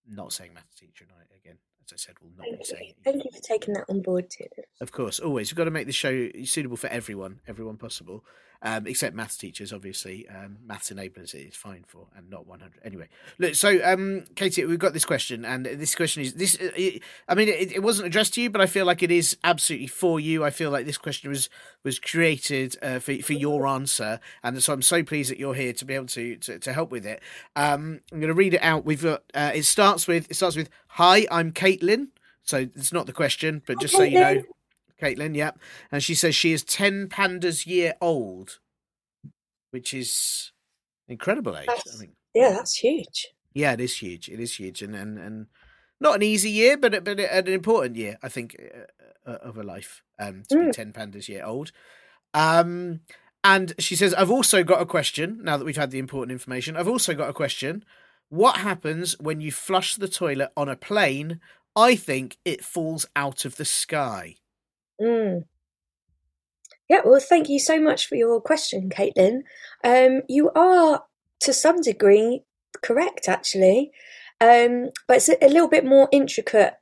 [0.06, 1.06] not saying maths teacher,
[1.42, 2.94] again, as I said, will not be Thank saying you.
[3.04, 4.46] Thank you for taking that on board, too.
[4.80, 5.50] Of course, always.
[5.50, 8.24] We've got to make the show suitable for everyone, everyone possible,
[8.62, 10.28] um, except maths teachers, obviously.
[10.28, 12.80] Um, maths enablers it is fine for, and not 100.
[12.84, 16.58] Anyway, look, so, um, Katie, we've got this question, and this question is this.
[16.60, 16.98] uh,
[17.28, 19.88] I mean, it, it wasn't addressed to you, but I feel like it is absolutely
[19.88, 20.44] for you.
[20.44, 21.50] I feel like this question was
[21.84, 25.72] was created uh, for for your answer, and so I'm so pleased that you're here
[25.72, 27.20] to be able to to, to help with it.
[27.56, 28.84] Um, I'm going to read it out.
[28.84, 29.24] We've got.
[29.34, 30.30] Uh, it starts with.
[30.30, 30.70] It starts with.
[30.88, 32.08] Hi, I'm Caitlin.
[32.44, 34.42] So it's not the question, but just so you know,
[35.02, 35.16] Caitlin.
[35.16, 35.50] Caitlin, yeah.
[35.90, 38.58] And she says she is 10 pandas year old,
[39.70, 40.52] which is
[41.08, 41.64] incredible age.
[41.68, 42.12] I That's- think.
[42.34, 43.28] Yeah, that's huge.
[43.52, 44.30] Yeah, it is huge.
[44.30, 44.80] It is huge.
[44.80, 45.46] And, and, and
[46.00, 48.56] not an easy year, but, but an important year, I think,
[49.26, 50.72] uh, uh, of a life um, to be Mm.
[50.72, 51.72] 10 pandas year old.
[52.32, 53.00] Um,
[53.44, 56.76] and she says, I've also got a question now that we've had the important information.
[56.76, 57.84] I've also got a question.
[58.30, 61.38] What happens when you flush the toilet on a plane?
[61.76, 64.36] I think it falls out of the sky.
[65.00, 65.44] Mm.
[66.88, 69.42] Yeah, well, thank you so much for your question, Caitlin.
[69.82, 71.04] Um, you are,
[71.40, 72.42] to some degree,
[72.82, 73.92] correct, actually.
[74.40, 76.74] Um, but it's a, little bit more intricate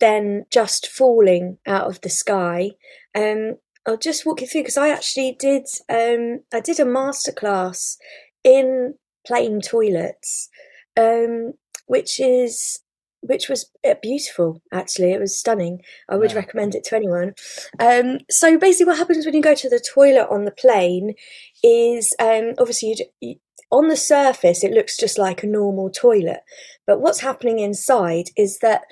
[0.00, 2.72] than just falling out of the sky.
[3.14, 7.96] Um, I'll just walk you through because I actually did um, I did a masterclass
[8.44, 8.94] in
[9.26, 10.50] plane toilets,
[10.98, 11.54] um,
[11.86, 12.80] which is
[13.22, 14.62] which was uh, beautiful.
[14.72, 15.82] Actually, it was stunning.
[16.08, 16.36] I would Wow.
[16.36, 17.34] recommend it to anyone.
[17.78, 21.14] Um, so basically, what happens when you go to the toilet on the plane
[21.62, 23.36] is um, obviously you,
[23.70, 26.40] on the surface it looks just like a normal toilet,
[26.86, 28.82] but what's happening inside is that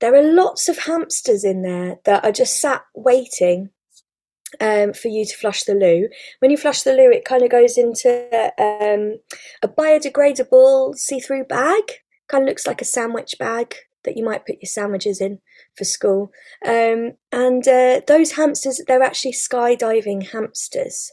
[0.00, 3.70] there are lots of hamsters in there that are just sat waiting
[4.60, 6.08] um, for you to flush the loo.
[6.40, 8.10] When you flush the loo, it kind of goes into
[8.58, 9.18] um,
[9.62, 11.82] a biodegradable see-through bag.
[12.32, 15.38] Kind of looks like a sandwich bag that you might put your sandwiches in
[15.76, 16.32] for school.
[16.66, 21.12] Um, and uh, those hamsters, they're actually skydiving hamsters.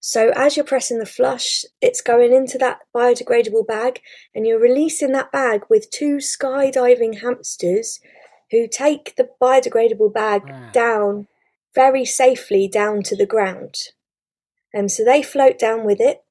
[0.00, 4.00] So as you're pressing the flush, it's going into that biodegradable bag,
[4.32, 7.98] and you're releasing that bag with two skydiving hamsters
[8.52, 10.70] who take the biodegradable bag Wow.
[10.72, 11.26] down
[11.74, 13.74] very safely down to the ground.
[14.72, 16.22] And so they float down with it.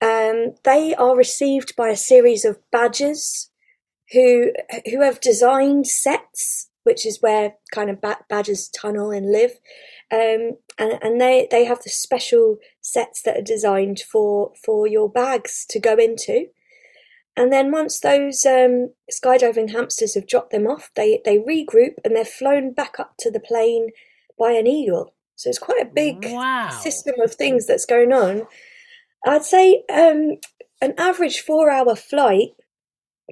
[0.00, 3.50] Um, they are received by a series of badgers
[4.12, 4.52] who
[4.90, 9.52] who have designed sets, which is where kind of badgers tunnel and live.
[10.12, 15.10] Um, and, and they, they have the special sets that are designed for for your
[15.10, 16.46] bags to go into.
[17.36, 22.16] And then once those um, skydiving hamsters have dropped them off, they, they regroup and
[22.16, 23.90] they're flown back up to the plane
[24.38, 25.12] by an eagle.
[25.34, 26.70] So it's quite a big Wow.
[26.70, 28.46] system of things that's going on.
[29.26, 30.38] I'd say um,
[30.80, 32.52] an average four hour flight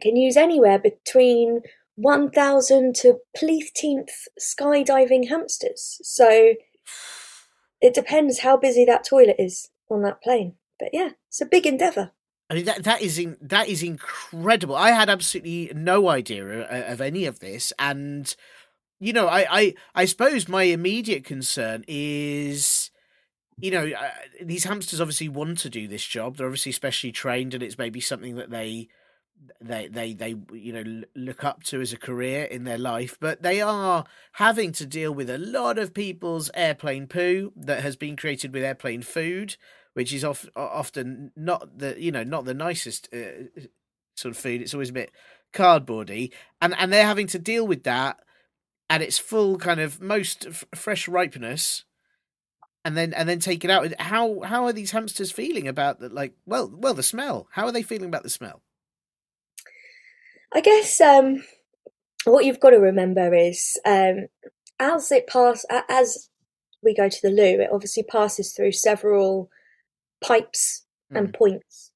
[0.00, 1.62] can use anywhere between
[1.96, 6.00] 1,000 to pleateenth skydiving hamsters.
[6.02, 6.54] So
[7.80, 10.54] it depends how busy that toilet is on that plane.
[10.78, 12.12] But yeah, it's a big endeavour.
[12.50, 14.76] I mean that that is in, that is incredible.
[14.76, 18.34] I had absolutely no idea of, of any of this, and
[19.00, 22.90] you know, I, I I suppose my immediate concern is,
[23.58, 24.10] you know, uh,
[24.42, 26.36] these hamsters obviously want to do this job.
[26.36, 28.88] They're obviously specially trained, and it's maybe something that they
[29.60, 33.42] they they they you know look up to as a career in their life but
[33.42, 38.16] they are having to deal with a lot of people's airplane poo that has been
[38.16, 39.56] created with airplane food
[39.94, 43.60] which is of, often not the you know not the nicest uh,
[44.16, 44.60] sort of food.
[44.60, 45.12] It's always a bit
[45.52, 48.18] cardboardy and and they're having to deal with that
[48.90, 51.84] at its full kind of most f- fresh ripeness
[52.84, 53.88] and then and then take it out.
[54.00, 57.46] How how are these hamsters feeling about the like well well the smell.
[57.52, 58.62] How are they feeling about the smell
[60.54, 61.42] I guess um,
[62.24, 64.26] what you've got to remember is um,
[64.78, 66.30] as it pass as
[66.82, 69.50] we go to the loo, it obviously passes through several
[70.22, 71.92] pipes and points.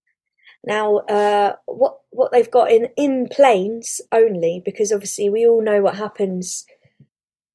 [0.64, 5.80] Now, uh, what what they've got in in planes only, because obviously we all know
[5.80, 6.66] what happens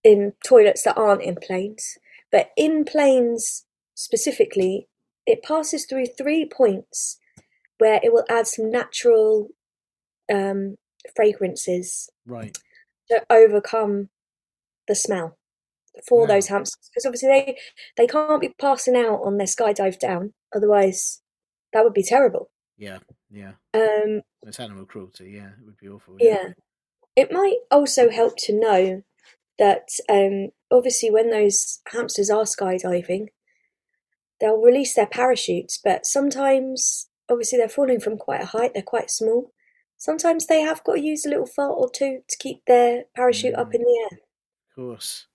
[0.03, 1.97] in toilets that aren't in planes,
[2.31, 4.87] but in planes specifically,
[5.25, 7.19] it passes through three points
[7.77, 9.49] where it will add some natural
[10.33, 10.77] um,
[11.15, 12.57] fragrances right.
[13.09, 14.09] to overcome
[14.87, 15.37] the smell
[16.07, 16.27] for Wow.
[16.27, 17.57] those hamsters because obviously they
[17.97, 21.21] they can't be passing out on their skydive down otherwise
[21.71, 22.49] that would be terrible.
[22.77, 23.53] Yeah yeah.
[23.73, 26.53] Um it's animal cruelty yeah it would be awful yeah.
[27.15, 29.03] It might also help to know
[29.59, 33.27] that um obviously when those hamsters are skydiving
[34.39, 39.11] they'll release their parachutes but sometimes obviously they're falling from quite a height they're quite
[39.11, 39.51] small
[40.03, 43.55] sometimes they have got to use a little fart or two to keep their parachute
[43.55, 43.75] up Mm.
[43.75, 44.19] in the air
[44.69, 45.27] Of course,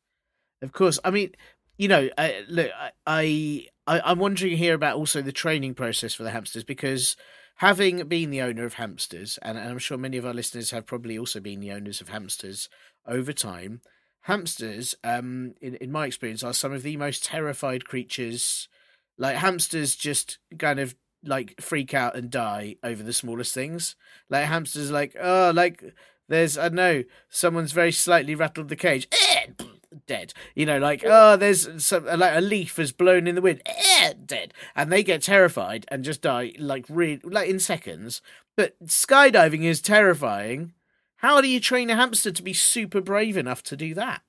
[0.62, 0.98] of course.
[1.04, 1.30] I mean,
[1.76, 2.70] you know, I, look,
[3.06, 7.16] I, I, I'm wondering here about also the training process for the hamsters because
[7.56, 10.86] having been the owner of hamsters, and, and I'm sure many of our listeners have
[10.86, 12.68] probably also been the owners of hamsters
[13.06, 13.80] over time.
[14.22, 18.68] Hamsters, um, in in my experience, are some of the most terrified creatures.
[19.16, 23.96] Like hamsters, just kind of like freak out and die over the smallest things.
[24.28, 25.82] Like hamsters, like oh, like
[26.28, 29.08] there's I don't know someone's very slightly rattled the cage,
[30.06, 30.32] dead.
[30.54, 33.62] You know, like oh, there's some like a leaf has blown in the wind,
[34.26, 38.22] dead, and they get terrified and just die like re- like in seconds.
[38.56, 40.72] But skydiving is terrifying.
[41.16, 44.22] How do you train a hamster to be super brave enough to do that?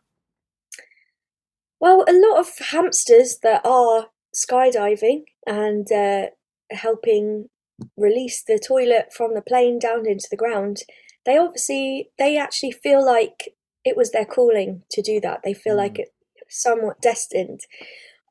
[1.79, 6.27] Well, a lot of hamsters that are skydiving and uh,
[6.71, 7.49] helping
[7.97, 10.83] release the toilet from the plane down into the ground,
[11.25, 13.53] they obviously they actually feel like
[13.85, 15.41] it was their calling to do that.
[15.43, 15.99] They feel like mm.
[15.99, 16.09] it
[16.49, 17.61] somewhat destined.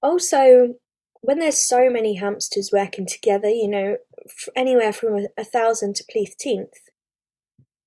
[0.02, 0.74] Also,
[1.20, 3.96] when there's so many hamsters working together, you know,
[4.54, 6.90] anywhere from a, a thousand to pleateenth,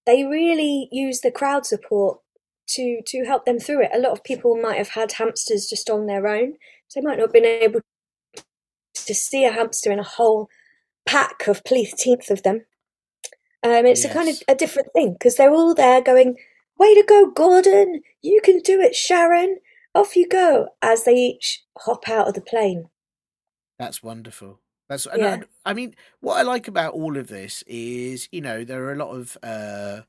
[0.06, 2.20] they really use the crowd support
[2.68, 3.92] to to help them through it.
[3.94, 6.54] A lot of people might have had hamsters just on their own,
[6.88, 7.82] so they might not have been able
[9.06, 10.50] to see a hamster in a whole
[11.06, 12.66] pack of pleateenth of them.
[13.64, 16.38] Um, it's a kind of a different thing because they're all there going,
[16.80, 18.02] "Way to go, Gordon!
[18.22, 19.58] You can do it, Sharon!
[19.94, 22.90] Off you go!" As they each hop out of the plane.
[23.78, 24.60] That's wonderful.
[24.90, 25.42] That's and Yeah.
[25.66, 28.94] I, I mean, what I like about all of this is, you know, there are
[28.94, 30.02] a lot of uh,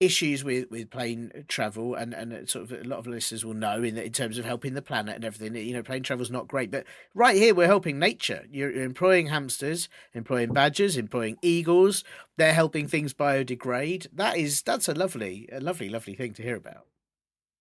[0.00, 3.82] issues with, with plane travel, and and sort of a lot of listeners will know
[3.82, 5.54] in in terms of helping the planet and everything.
[5.54, 6.84] You know, plane travel's not great, but
[7.14, 8.46] right here we're helping nature.
[8.50, 12.02] You're, you're employing hamsters, employing badgers, employing eagles.
[12.38, 14.06] They're helping things biodegrade.
[14.12, 16.86] That is that's a lovely, a lovely, lovely thing to hear about.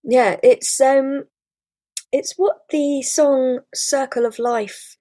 [0.03, 1.25] Yeah, it's um,
[2.11, 4.95] it's what the song "Circle of Life"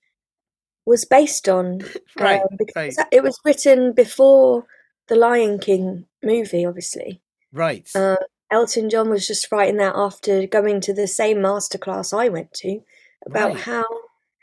[0.85, 1.83] was based on.
[2.19, 3.07] Right, um, because right.
[3.13, 4.67] it was written before
[5.07, 7.23] the Lion King movie, obviously.
[7.53, 7.89] Right.
[7.95, 8.17] Uh,
[8.51, 12.81] Elton John was just writing that after going to the same masterclass I went to
[13.27, 13.61] about Right.
[13.61, 13.85] how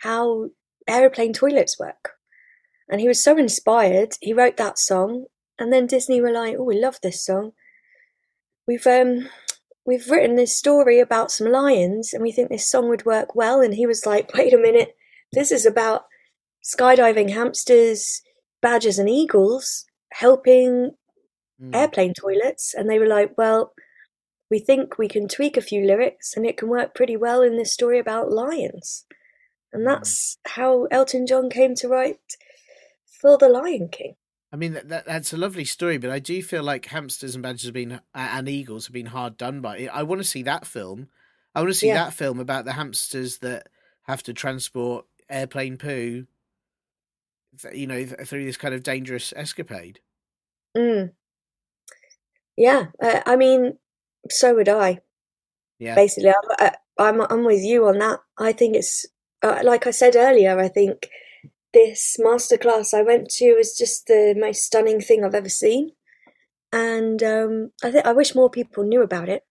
[0.01, 0.49] how
[0.87, 2.11] aeroplane toilets work,
[2.89, 4.13] and he was so inspired.
[4.21, 5.25] He wrote that song,
[5.57, 7.53] and then Disney were like, "Oh, we love this song.
[8.67, 9.29] We've um."
[9.87, 13.61] We've written this story about some lions, and we think this song would work well.
[13.61, 14.95] And he was like, "Wait a minute,
[15.31, 16.05] this is about
[16.63, 18.23] skydiving hamsters,
[18.63, 20.95] badgers, and eagles helping
[21.61, 21.73] Mm.
[21.75, 23.73] airplane toilets, and they were like, "Well,
[24.51, 27.55] we think we can tweak a few lyrics, and it can work pretty well in
[27.57, 29.05] this story about lions."
[29.71, 29.95] And Mm.
[29.95, 32.19] that's how Elton John came to write
[33.21, 34.15] for The Lion King.
[34.51, 37.41] I mean, that, that, that's a lovely story, but I do feel like hamsters and
[37.43, 39.89] badgers have been and eagles have been hard done by.
[39.91, 41.09] I want to see that film.
[41.53, 42.05] I want to see Yeah.
[42.05, 43.67] that film about the hamsters that
[44.03, 46.27] have to transport airplane poo.
[47.73, 49.99] You know, th- through this kind of dangerous escapade.
[50.75, 51.13] Mm.
[52.57, 53.77] Yeah, uh, I mean,
[54.29, 55.01] so would I.
[55.79, 58.21] Yeah, Basically, I'm, uh, I'm I'm with you on that.
[58.37, 59.05] I think it's
[59.43, 60.57] uh, like I said earlier.
[60.57, 61.09] I think
[61.73, 65.91] this masterclass I went to was just the most stunning thing I've ever seen,
[66.71, 69.43] and um, I think I wish more people knew about it.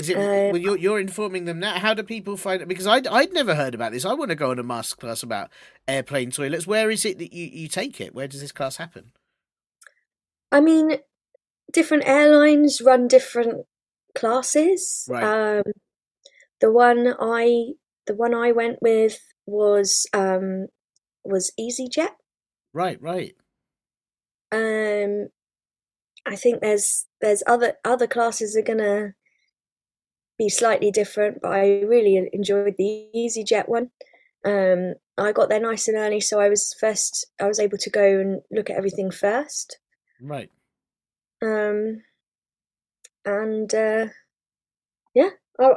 [0.00, 0.16] Is it?
[0.16, 1.78] uh, well, you're you're informing them now.
[1.78, 2.68] How do people find it?
[2.68, 4.04] Because I'd I'd never heard about this.
[4.04, 5.50] I want to go on a masterclass about
[5.88, 6.66] airplane toilets.
[6.66, 8.14] Where is it that you you take it?
[8.14, 9.12] Where does this class happen?
[10.52, 10.98] I mean,
[11.72, 13.66] different airlines run different
[14.14, 15.06] classes.
[15.08, 15.22] Right.
[15.58, 15.72] Um,
[16.60, 17.72] the one I
[18.06, 20.66] the one I went with was um,
[21.24, 22.10] was EasyJet.
[22.72, 23.34] Right, right.
[24.52, 25.28] Um,
[26.26, 29.14] I think there's there's other other classes are gonna
[30.38, 33.90] be slightly different, but I really enjoyed the EasyJet one.
[34.44, 37.26] Um, I got there nice and early, so I was first.
[37.40, 39.78] I was able to go and look at everything first.
[40.20, 40.50] Right.
[41.42, 42.02] Um,
[43.24, 44.06] and uh,
[45.14, 45.72] yeah, I,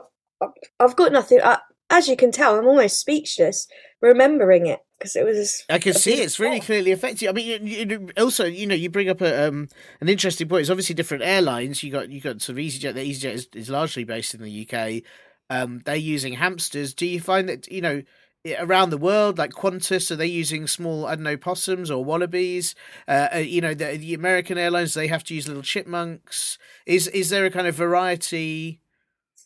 [0.79, 1.39] I've got nothing.
[1.43, 1.59] I,
[1.89, 3.67] as you can tell, I'm almost speechless
[4.01, 5.63] remembering it because it was.
[5.69, 7.29] I can see it's really clearly affecting.
[7.29, 9.69] I mean, you, you, also, you know, you bring up a, um,
[10.01, 10.61] an interesting point.
[10.61, 11.83] It's obviously different airlines.
[11.83, 12.93] You got you got sort of EasyJet.
[12.93, 15.03] The EasyJet is, is largely based in the UK.
[15.49, 16.93] Um, they're using hamsters.
[16.93, 18.01] Do you find that you know
[18.59, 22.75] around the world, like Qantas, are they using small, I don't know, possums or wallabies?
[23.07, 26.57] Uh, uh, you know, the, the American airlines they have to use little chipmunks.
[26.85, 28.81] Is is there a kind of variety?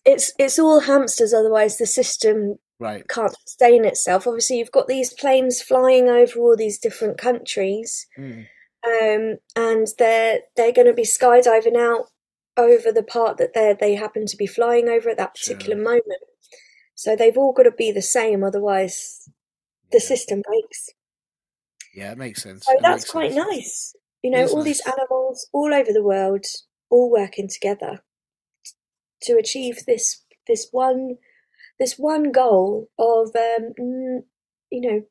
[0.06, 1.34] It's it's all hamsters.
[1.34, 3.08] Otherwise, the system Right.
[3.08, 4.28] can't sustain itself.
[4.28, 8.48] Obviously, you've got these planes flying over all these different countries, Mm.
[8.86, 12.06] um, and they're they're going to be skydiving out
[12.56, 15.84] over the part that they they happen to be flying over at that particular Sure.
[15.84, 16.22] moment.
[16.98, 19.30] So they've all got to be the same, otherwise
[19.92, 20.08] the Yeah.
[20.08, 20.90] system breaks.
[21.94, 22.66] Yeah, it makes sense.
[22.66, 23.48] So It that's quite sense.
[23.48, 23.96] nice.
[24.24, 26.44] You know, all these animals all over the world
[26.90, 28.04] all working together
[29.22, 31.18] to achieve this this one
[31.80, 33.74] this one goal of um,
[34.72, 35.04] you know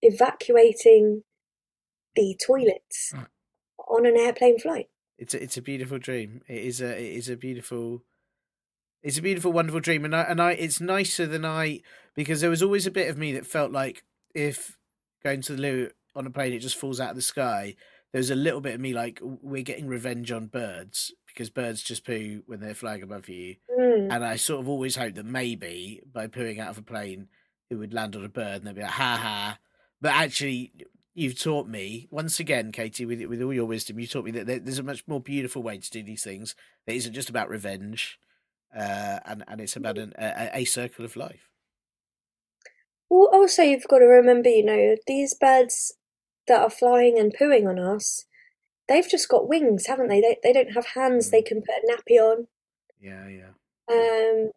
[0.00, 1.24] evacuating
[2.16, 3.26] the toilets Mm.
[3.88, 4.88] on an airplane flight.
[5.18, 6.40] It's a, it's a beautiful dream.
[6.48, 8.02] It is a it is a beautiful
[9.02, 11.80] it's a beautiful wonderful dream and I and I it's nicer than I
[12.14, 14.78] because there was always a bit of me that felt like if
[15.22, 17.74] going to the loo on a plane it just falls out of the sky
[18.12, 22.04] there's a little bit of me like we're getting revenge on birds because birds just
[22.04, 23.56] poo when they're flying above you.
[23.70, 24.12] Mm.
[24.12, 27.28] and I sort of always hoped that maybe by pooing out of a plane
[27.70, 29.58] it would land on a bird and they'd be like ha ha.
[30.00, 30.72] But actually
[31.14, 34.46] you've taught me once again katie with with all your wisdom you taught me that
[34.46, 36.54] there's a much more beautiful way to do these things
[36.86, 38.18] that isn't just about revenge
[38.74, 41.50] uh and and it's about an, a, a circle of life
[43.08, 45.96] Well, also you've got to remember, you know, these birds
[46.48, 48.24] that are flying and pooing on us,
[48.88, 50.20] they've just got wings, haven't they?
[50.20, 52.48] They they don't have hands they can put a nappy on.
[52.98, 53.52] yeah yeah
[53.90, 54.50] Um,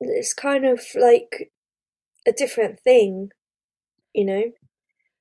[0.00, 1.52] it's kind of like
[2.26, 3.30] a different thing,
[4.14, 4.52] you know.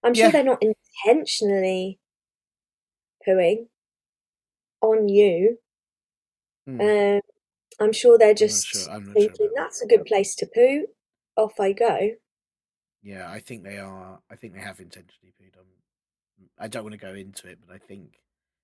[0.04, 0.32] I'm sure Yeah.
[0.32, 2.00] they're not intentionally
[3.26, 3.70] pooing
[4.82, 5.58] on you.
[6.66, 6.82] Hmm.
[6.82, 7.22] Um,
[7.80, 10.88] I'm sure they're just sure- I'm not sure thinking that's a good place to poo.
[11.38, 12.10] Off I go.
[13.02, 15.66] yeah i think they are i think they have intentionally pooed on
[16.60, 18.20] i don't want to go into it but i think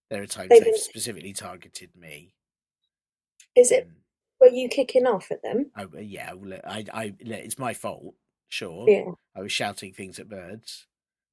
[0.10, 2.34] there are times They've they've been- specifically targeted me
[3.56, 3.86] Is it?
[3.86, 3.96] and-
[4.42, 5.72] Were you kicking off at them?
[5.76, 6.34] I, yeah,
[6.66, 8.14] I, I, it's my fault.
[8.50, 9.12] Sure, Yeah.
[9.36, 10.86] I was shouting things at birds.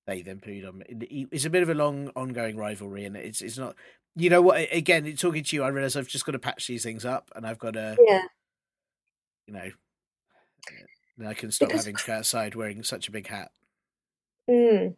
[0.07, 1.27] They then pooed on me.
[1.31, 3.77] It's a bit of a long, ongoing rivalry, and it's it's not.
[4.17, 4.69] You know what?
[4.73, 7.47] Again, talking to you, I realize I've just got to patch these things up, and
[7.47, 8.23] I've got to, Yeah.
[9.47, 9.71] you know,
[11.17, 13.51] then I can stop Because- having to go outside wearing such a big hat.
[14.49, 14.97] Mm.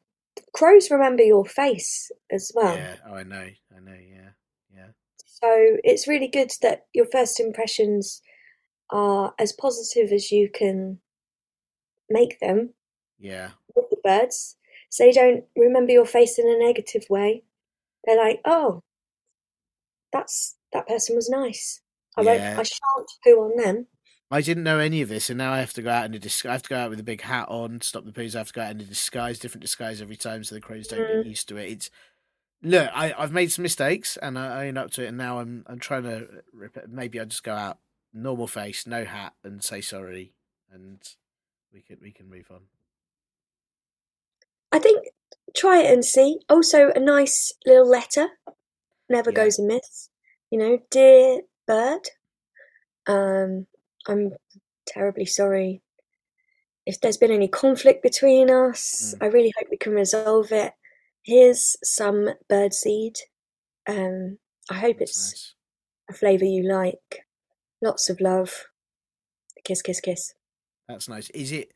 [0.52, 2.76] Crows remember your face as well.
[2.76, 2.96] Yeah.
[3.06, 3.48] Oh, I know.
[3.74, 3.94] I know.
[3.94, 4.30] Yeah.
[4.74, 4.88] Yeah.
[5.24, 8.22] So it's really good that your first impressions
[8.90, 11.00] are as positive as you can
[12.08, 12.74] make them
[13.18, 13.52] Yeah.
[13.74, 14.56] with the birds.
[14.90, 17.44] So they don't remember your face in a negative way.
[18.04, 18.82] They're like, oh,
[20.16, 21.80] that's that person was nice.
[22.16, 22.56] I Yeah.
[22.56, 23.86] won't I shan't poo on them.
[24.30, 26.18] I didn't know any of this, and now I have to go out in a
[26.18, 26.50] disguise.
[26.50, 28.34] I have to go out with a big hat on, stop the poos.
[28.34, 30.88] I have to go out in a disguise, different disguise every time, so the crows
[30.88, 31.18] don't Mm.
[31.22, 31.70] get used to it.
[31.70, 31.90] It's
[32.62, 35.38] look, I, I've made some mistakes, and I, I own up to it, and now
[35.38, 36.42] I'm I'm trying to.
[36.88, 37.78] Maybe I just go out
[38.12, 40.32] normal face, no hat, and say sorry,
[40.72, 40.98] and
[41.72, 42.62] we can we can move on.
[44.72, 45.06] I think
[45.56, 46.40] try it and see.
[46.48, 48.28] Also, a nice little letter
[49.08, 49.36] never Yeah.
[49.36, 50.10] goes amiss.
[50.50, 52.08] You know, dear bird,
[53.06, 53.66] um,
[54.06, 54.32] I'm
[54.86, 55.82] terribly sorry
[56.86, 59.14] if there's been any conflict between us.
[59.16, 59.22] Mm.
[59.22, 60.72] I really hope we can resolve it.
[61.22, 63.16] Here's some bird seed.
[63.88, 64.38] Um,
[64.70, 65.54] I hope That's it's nice.
[66.10, 67.26] a flavour you like.
[67.82, 68.66] Lots of love.
[69.64, 70.34] Kiss, kiss, kiss.
[70.88, 71.28] That's nice.
[71.30, 71.72] Is it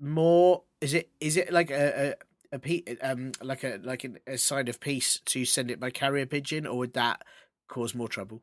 [0.00, 0.64] more?
[0.80, 2.14] Is it is it like a a,
[2.52, 5.90] a pe- um like a like an, a sign of peace to send it by
[5.90, 7.22] carrier pigeon, or would that
[7.68, 8.42] cause more trouble?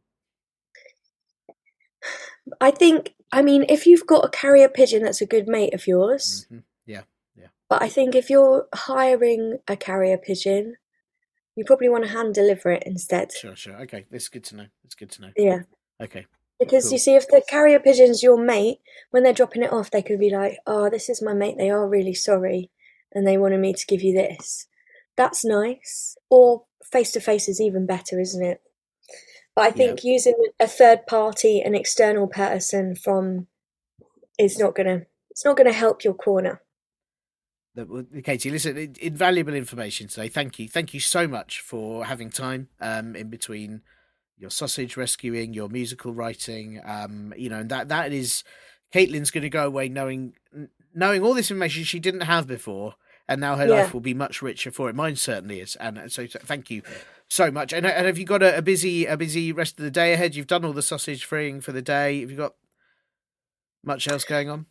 [2.61, 5.87] I think, I mean, if you've got a carrier pigeon that's a good mate of
[5.87, 6.63] yours, Mhm.
[6.85, 7.01] Yeah.
[7.67, 10.77] but I think if you're hiring a carrier pigeon,
[11.55, 13.31] you probably want to hand deliver it instead.
[13.31, 13.75] Sure, sure.
[13.81, 14.67] Okay, that's good to know.
[14.83, 15.31] That's good to know.
[15.35, 15.63] Yeah.
[15.99, 16.27] Okay.
[16.59, 16.91] Because Cool.
[16.93, 18.77] you see, if the carrier pigeon's your mate,
[19.09, 21.57] when they're dropping it off, they could be like, oh, this is my mate.
[21.57, 22.69] They are really sorry.
[23.15, 24.67] And they wanted me to give you this.
[25.15, 26.15] That's nice.
[26.29, 28.61] Or face to face is even better, isn't it?
[29.55, 33.47] But I think using a third party, an external person from,
[34.37, 35.03] is not gonna.
[35.31, 36.61] It's not gonna help your corner.
[38.23, 40.29] Katie, listen, invaluable information today.
[40.29, 43.81] Thank you, thank you so much for having time um, in between
[44.37, 46.81] your sausage rescuing, your musical writing.
[46.85, 48.43] Um, you know, and that that is
[48.93, 50.35] Caitlin's going to go away knowing
[50.93, 52.95] knowing all this information she didn't have before,
[53.27, 53.75] and now her Yeah.
[53.75, 54.95] life will be much richer for it.
[54.95, 56.81] Mine certainly is, and so, so thank you
[57.27, 57.73] so much.
[57.73, 60.35] And, and have you got a, a busy a busy rest of the day ahead?
[60.35, 62.21] You've done all the sausage freeing for the day.
[62.21, 62.53] Have you got
[63.83, 64.65] much else going on?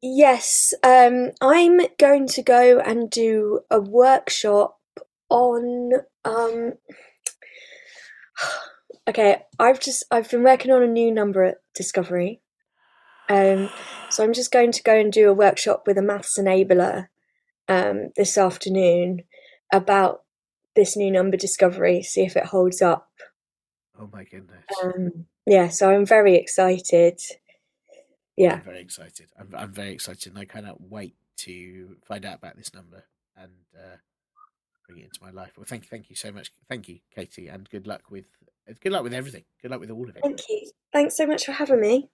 [0.00, 4.78] Yes, um, I'm going to go and do a workshop
[5.28, 5.92] on.
[6.24, 6.72] Um,
[9.08, 12.40] okay, I've just I've been working on a new number at Discovery,
[13.28, 13.70] um,
[14.10, 17.08] so I'm just going to go and do a workshop with a maths enabler
[17.72, 19.22] um, this afternoon
[19.72, 20.22] about
[20.74, 22.02] this new number Discovery.
[22.02, 23.10] See if it holds up.
[23.98, 24.64] Oh my goodness.
[24.82, 27.20] Um, yeah, so I'm very excited.
[28.36, 28.54] Yeah.
[28.54, 29.28] I'm very excited.
[29.38, 33.04] I'm, I'm very excited, and I cannot wait to find out about this number
[33.36, 33.96] and uh,
[34.86, 35.52] bring it into my life.
[35.56, 36.52] Well, thank you, thank you so much.
[36.68, 38.24] Thank you, Katie, and good luck with
[38.80, 39.44] good luck with everything.
[39.60, 40.22] Good luck with all of it.
[40.22, 40.70] Thank you.
[40.92, 42.08] Thanks so much for having me.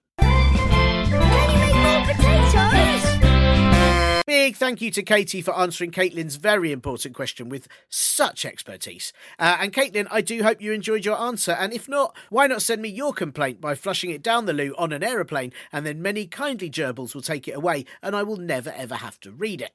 [4.28, 9.10] Big thank you to Katie for answering Caitlin's very important question with such expertise.
[9.38, 11.52] Uh, and Caitlin, I do hope you enjoyed your answer.
[11.52, 14.74] And if not, why not send me your complaint by flushing it down the loo
[14.76, 18.36] on an aeroplane, and then many kindly gerbils will take it away, and I will
[18.36, 19.72] never ever have to read it.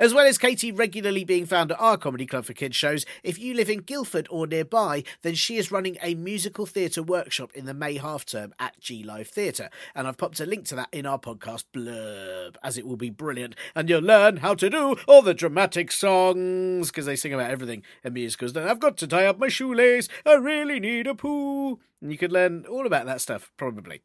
[0.00, 3.36] As well as Katie regularly being found at our Comedy Club for Kids shows, if
[3.36, 7.66] you live in Guildford or nearby, then she is running a musical theatre workshop in
[7.66, 9.70] the May half term at G Live Theatre.
[9.96, 13.10] And I've popped a link to that in our podcast blurb, as it will be
[13.10, 13.56] brilliant.
[13.74, 17.82] And you'll learn how to do all the dramatic songs, because they sing about everything
[18.04, 18.52] in musicals.
[18.52, 21.80] Then I've got to tie up my shoelace, I really need a poo.
[22.00, 24.02] And you could learn all about that stuff, probably.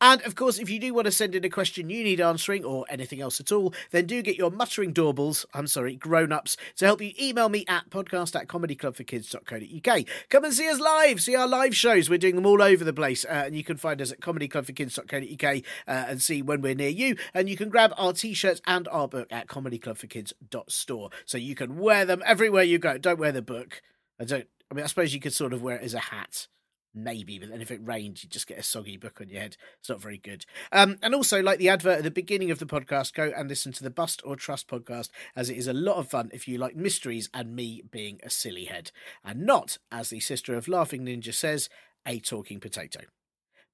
[0.00, 2.64] And of course, if you do want to send in a question you need answering
[2.64, 6.56] or anything else at all, then do get your muttering doorbells, I'm sorry, grown ups,
[6.76, 10.04] to help you email me at podcast at comedyclubforkids.co.uk.
[10.28, 12.08] Come and see us live, see our live shows.
[12.08, 13.24] We're doing them all over the place.
[13.24, 15.56] Uh, and you can find us at comedyclubforkids.co.uk
[15.86, 17.16] uh, and see when we're near you.
[17.34, 21.10] And you can grab our t shirts and our book at comedyclubforkids.store.
[21.26, 22.98] So you can wear them everywhere you go.
[22.98, 23.82] Don't wear the book.
[24.20, 26.48] I don't, I mean, I suppose you could sort of wear it as a hat
[26.94, 29.56] maybe but then if it rained you just get a soggy book on your head.
[29.80, 30.44] It's not very good.
[30.72, 33.72] Um and also like the advert at the beginning of the podcast go and listen
[33.72, 36.58] to the bust or trust podcast as it is a lot of fun if you
[36.58, 38.90] like mysteries and me being a silly head
[39.24, 41.68] and not as the sister of laughing ninja says
[42.06, 43.00] a talking potato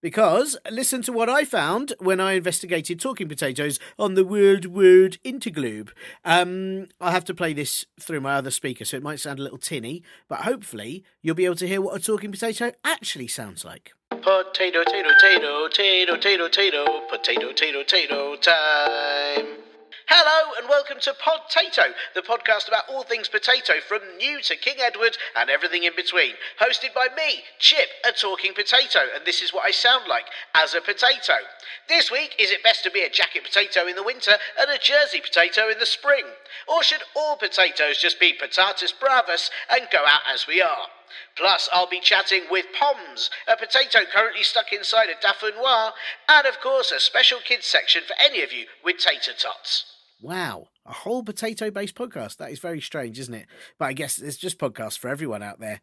[0.05, 5.17] because listen to what I found when I investigated talking potatoes on the World Word
[5.25, 5.93] Interglobe.
[6.27, 9.43] Um, I have to play this through my other speaker, so it might sound a
[9.43, 13.65] little tinny, but hopefully you'll be able to hear what a talking potato actually sounds
[13.65, 13.95] like.
[14.11, 19.64] Potato, tato, tato, tato, tato, tato, potato, tato, tato time.
[20.07, 24.77] Hello and welcome to Podtato, the podcast about all things potato from new to King
[24.79, 26.35] Edward and everything in between.
[26.61, 30.75] Hosted by me, Chip, a talking potato, and this is what I sound like as
[30.75, 31.41] a potato.
[31.89, 34.77] This week, is it best to be a jacket potato in the winter and a
[34.77, 36.27] Jersey potato in the spring?
[36.69, 40.89] Or should all potatoes just be patatas bravas and go out as we are?
[41.37, 45.93] Plus, I'll be chatting with Poms, a potato currently stuck inside a Dauphinoise,
[46.29, 49.85] and of course, a special kids section for any of you with tater tots.
[50.21, 52.39] Wow, a whole potato based podcast.
[52.39, 53.47] That is very strange, isn't it?
[53.79, 55.81] But I guess it's just podcasts for everyone out there.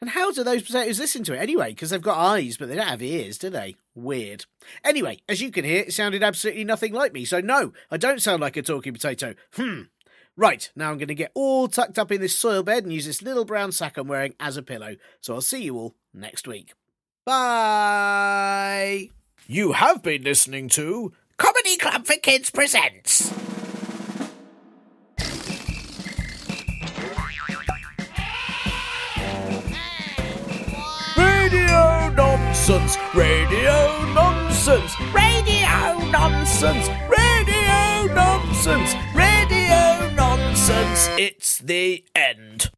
[0.00, 1.70] And how do those potatoes listen to it anyway?
[1.70, 3.74] Because they've got eyes, but they don't have ears, do they?
[3.94, 4.46] Weird.
[4.84, 7.24] Anyway, as you can hear, it sounded absolutely nothing like me.
[7.24, 9.34] So, no, I don't sound like a talking potato.
[9.52, 9.82] Hmm.
[10.36, 13.06] Right, now I'm going to get all tucked up in this soil bed and use
[13.06, 14.96] this little brown sack I'm wearing as a pillow.
[15.20, 16.72] So I'll see you all next week.
[17.24, 19.10] Bye.
[19.46, 23.32] You have been listening to Comedy Club for Kids presents.
[31.46, 36.88] Radio Nonsense, Radio Nonsense, Radio Nonsense.
[37.08, 39.33] Radio Nonsense, Radio
[40.66, 41.08] Nonsense.
[41.18, 42.70] It's the end.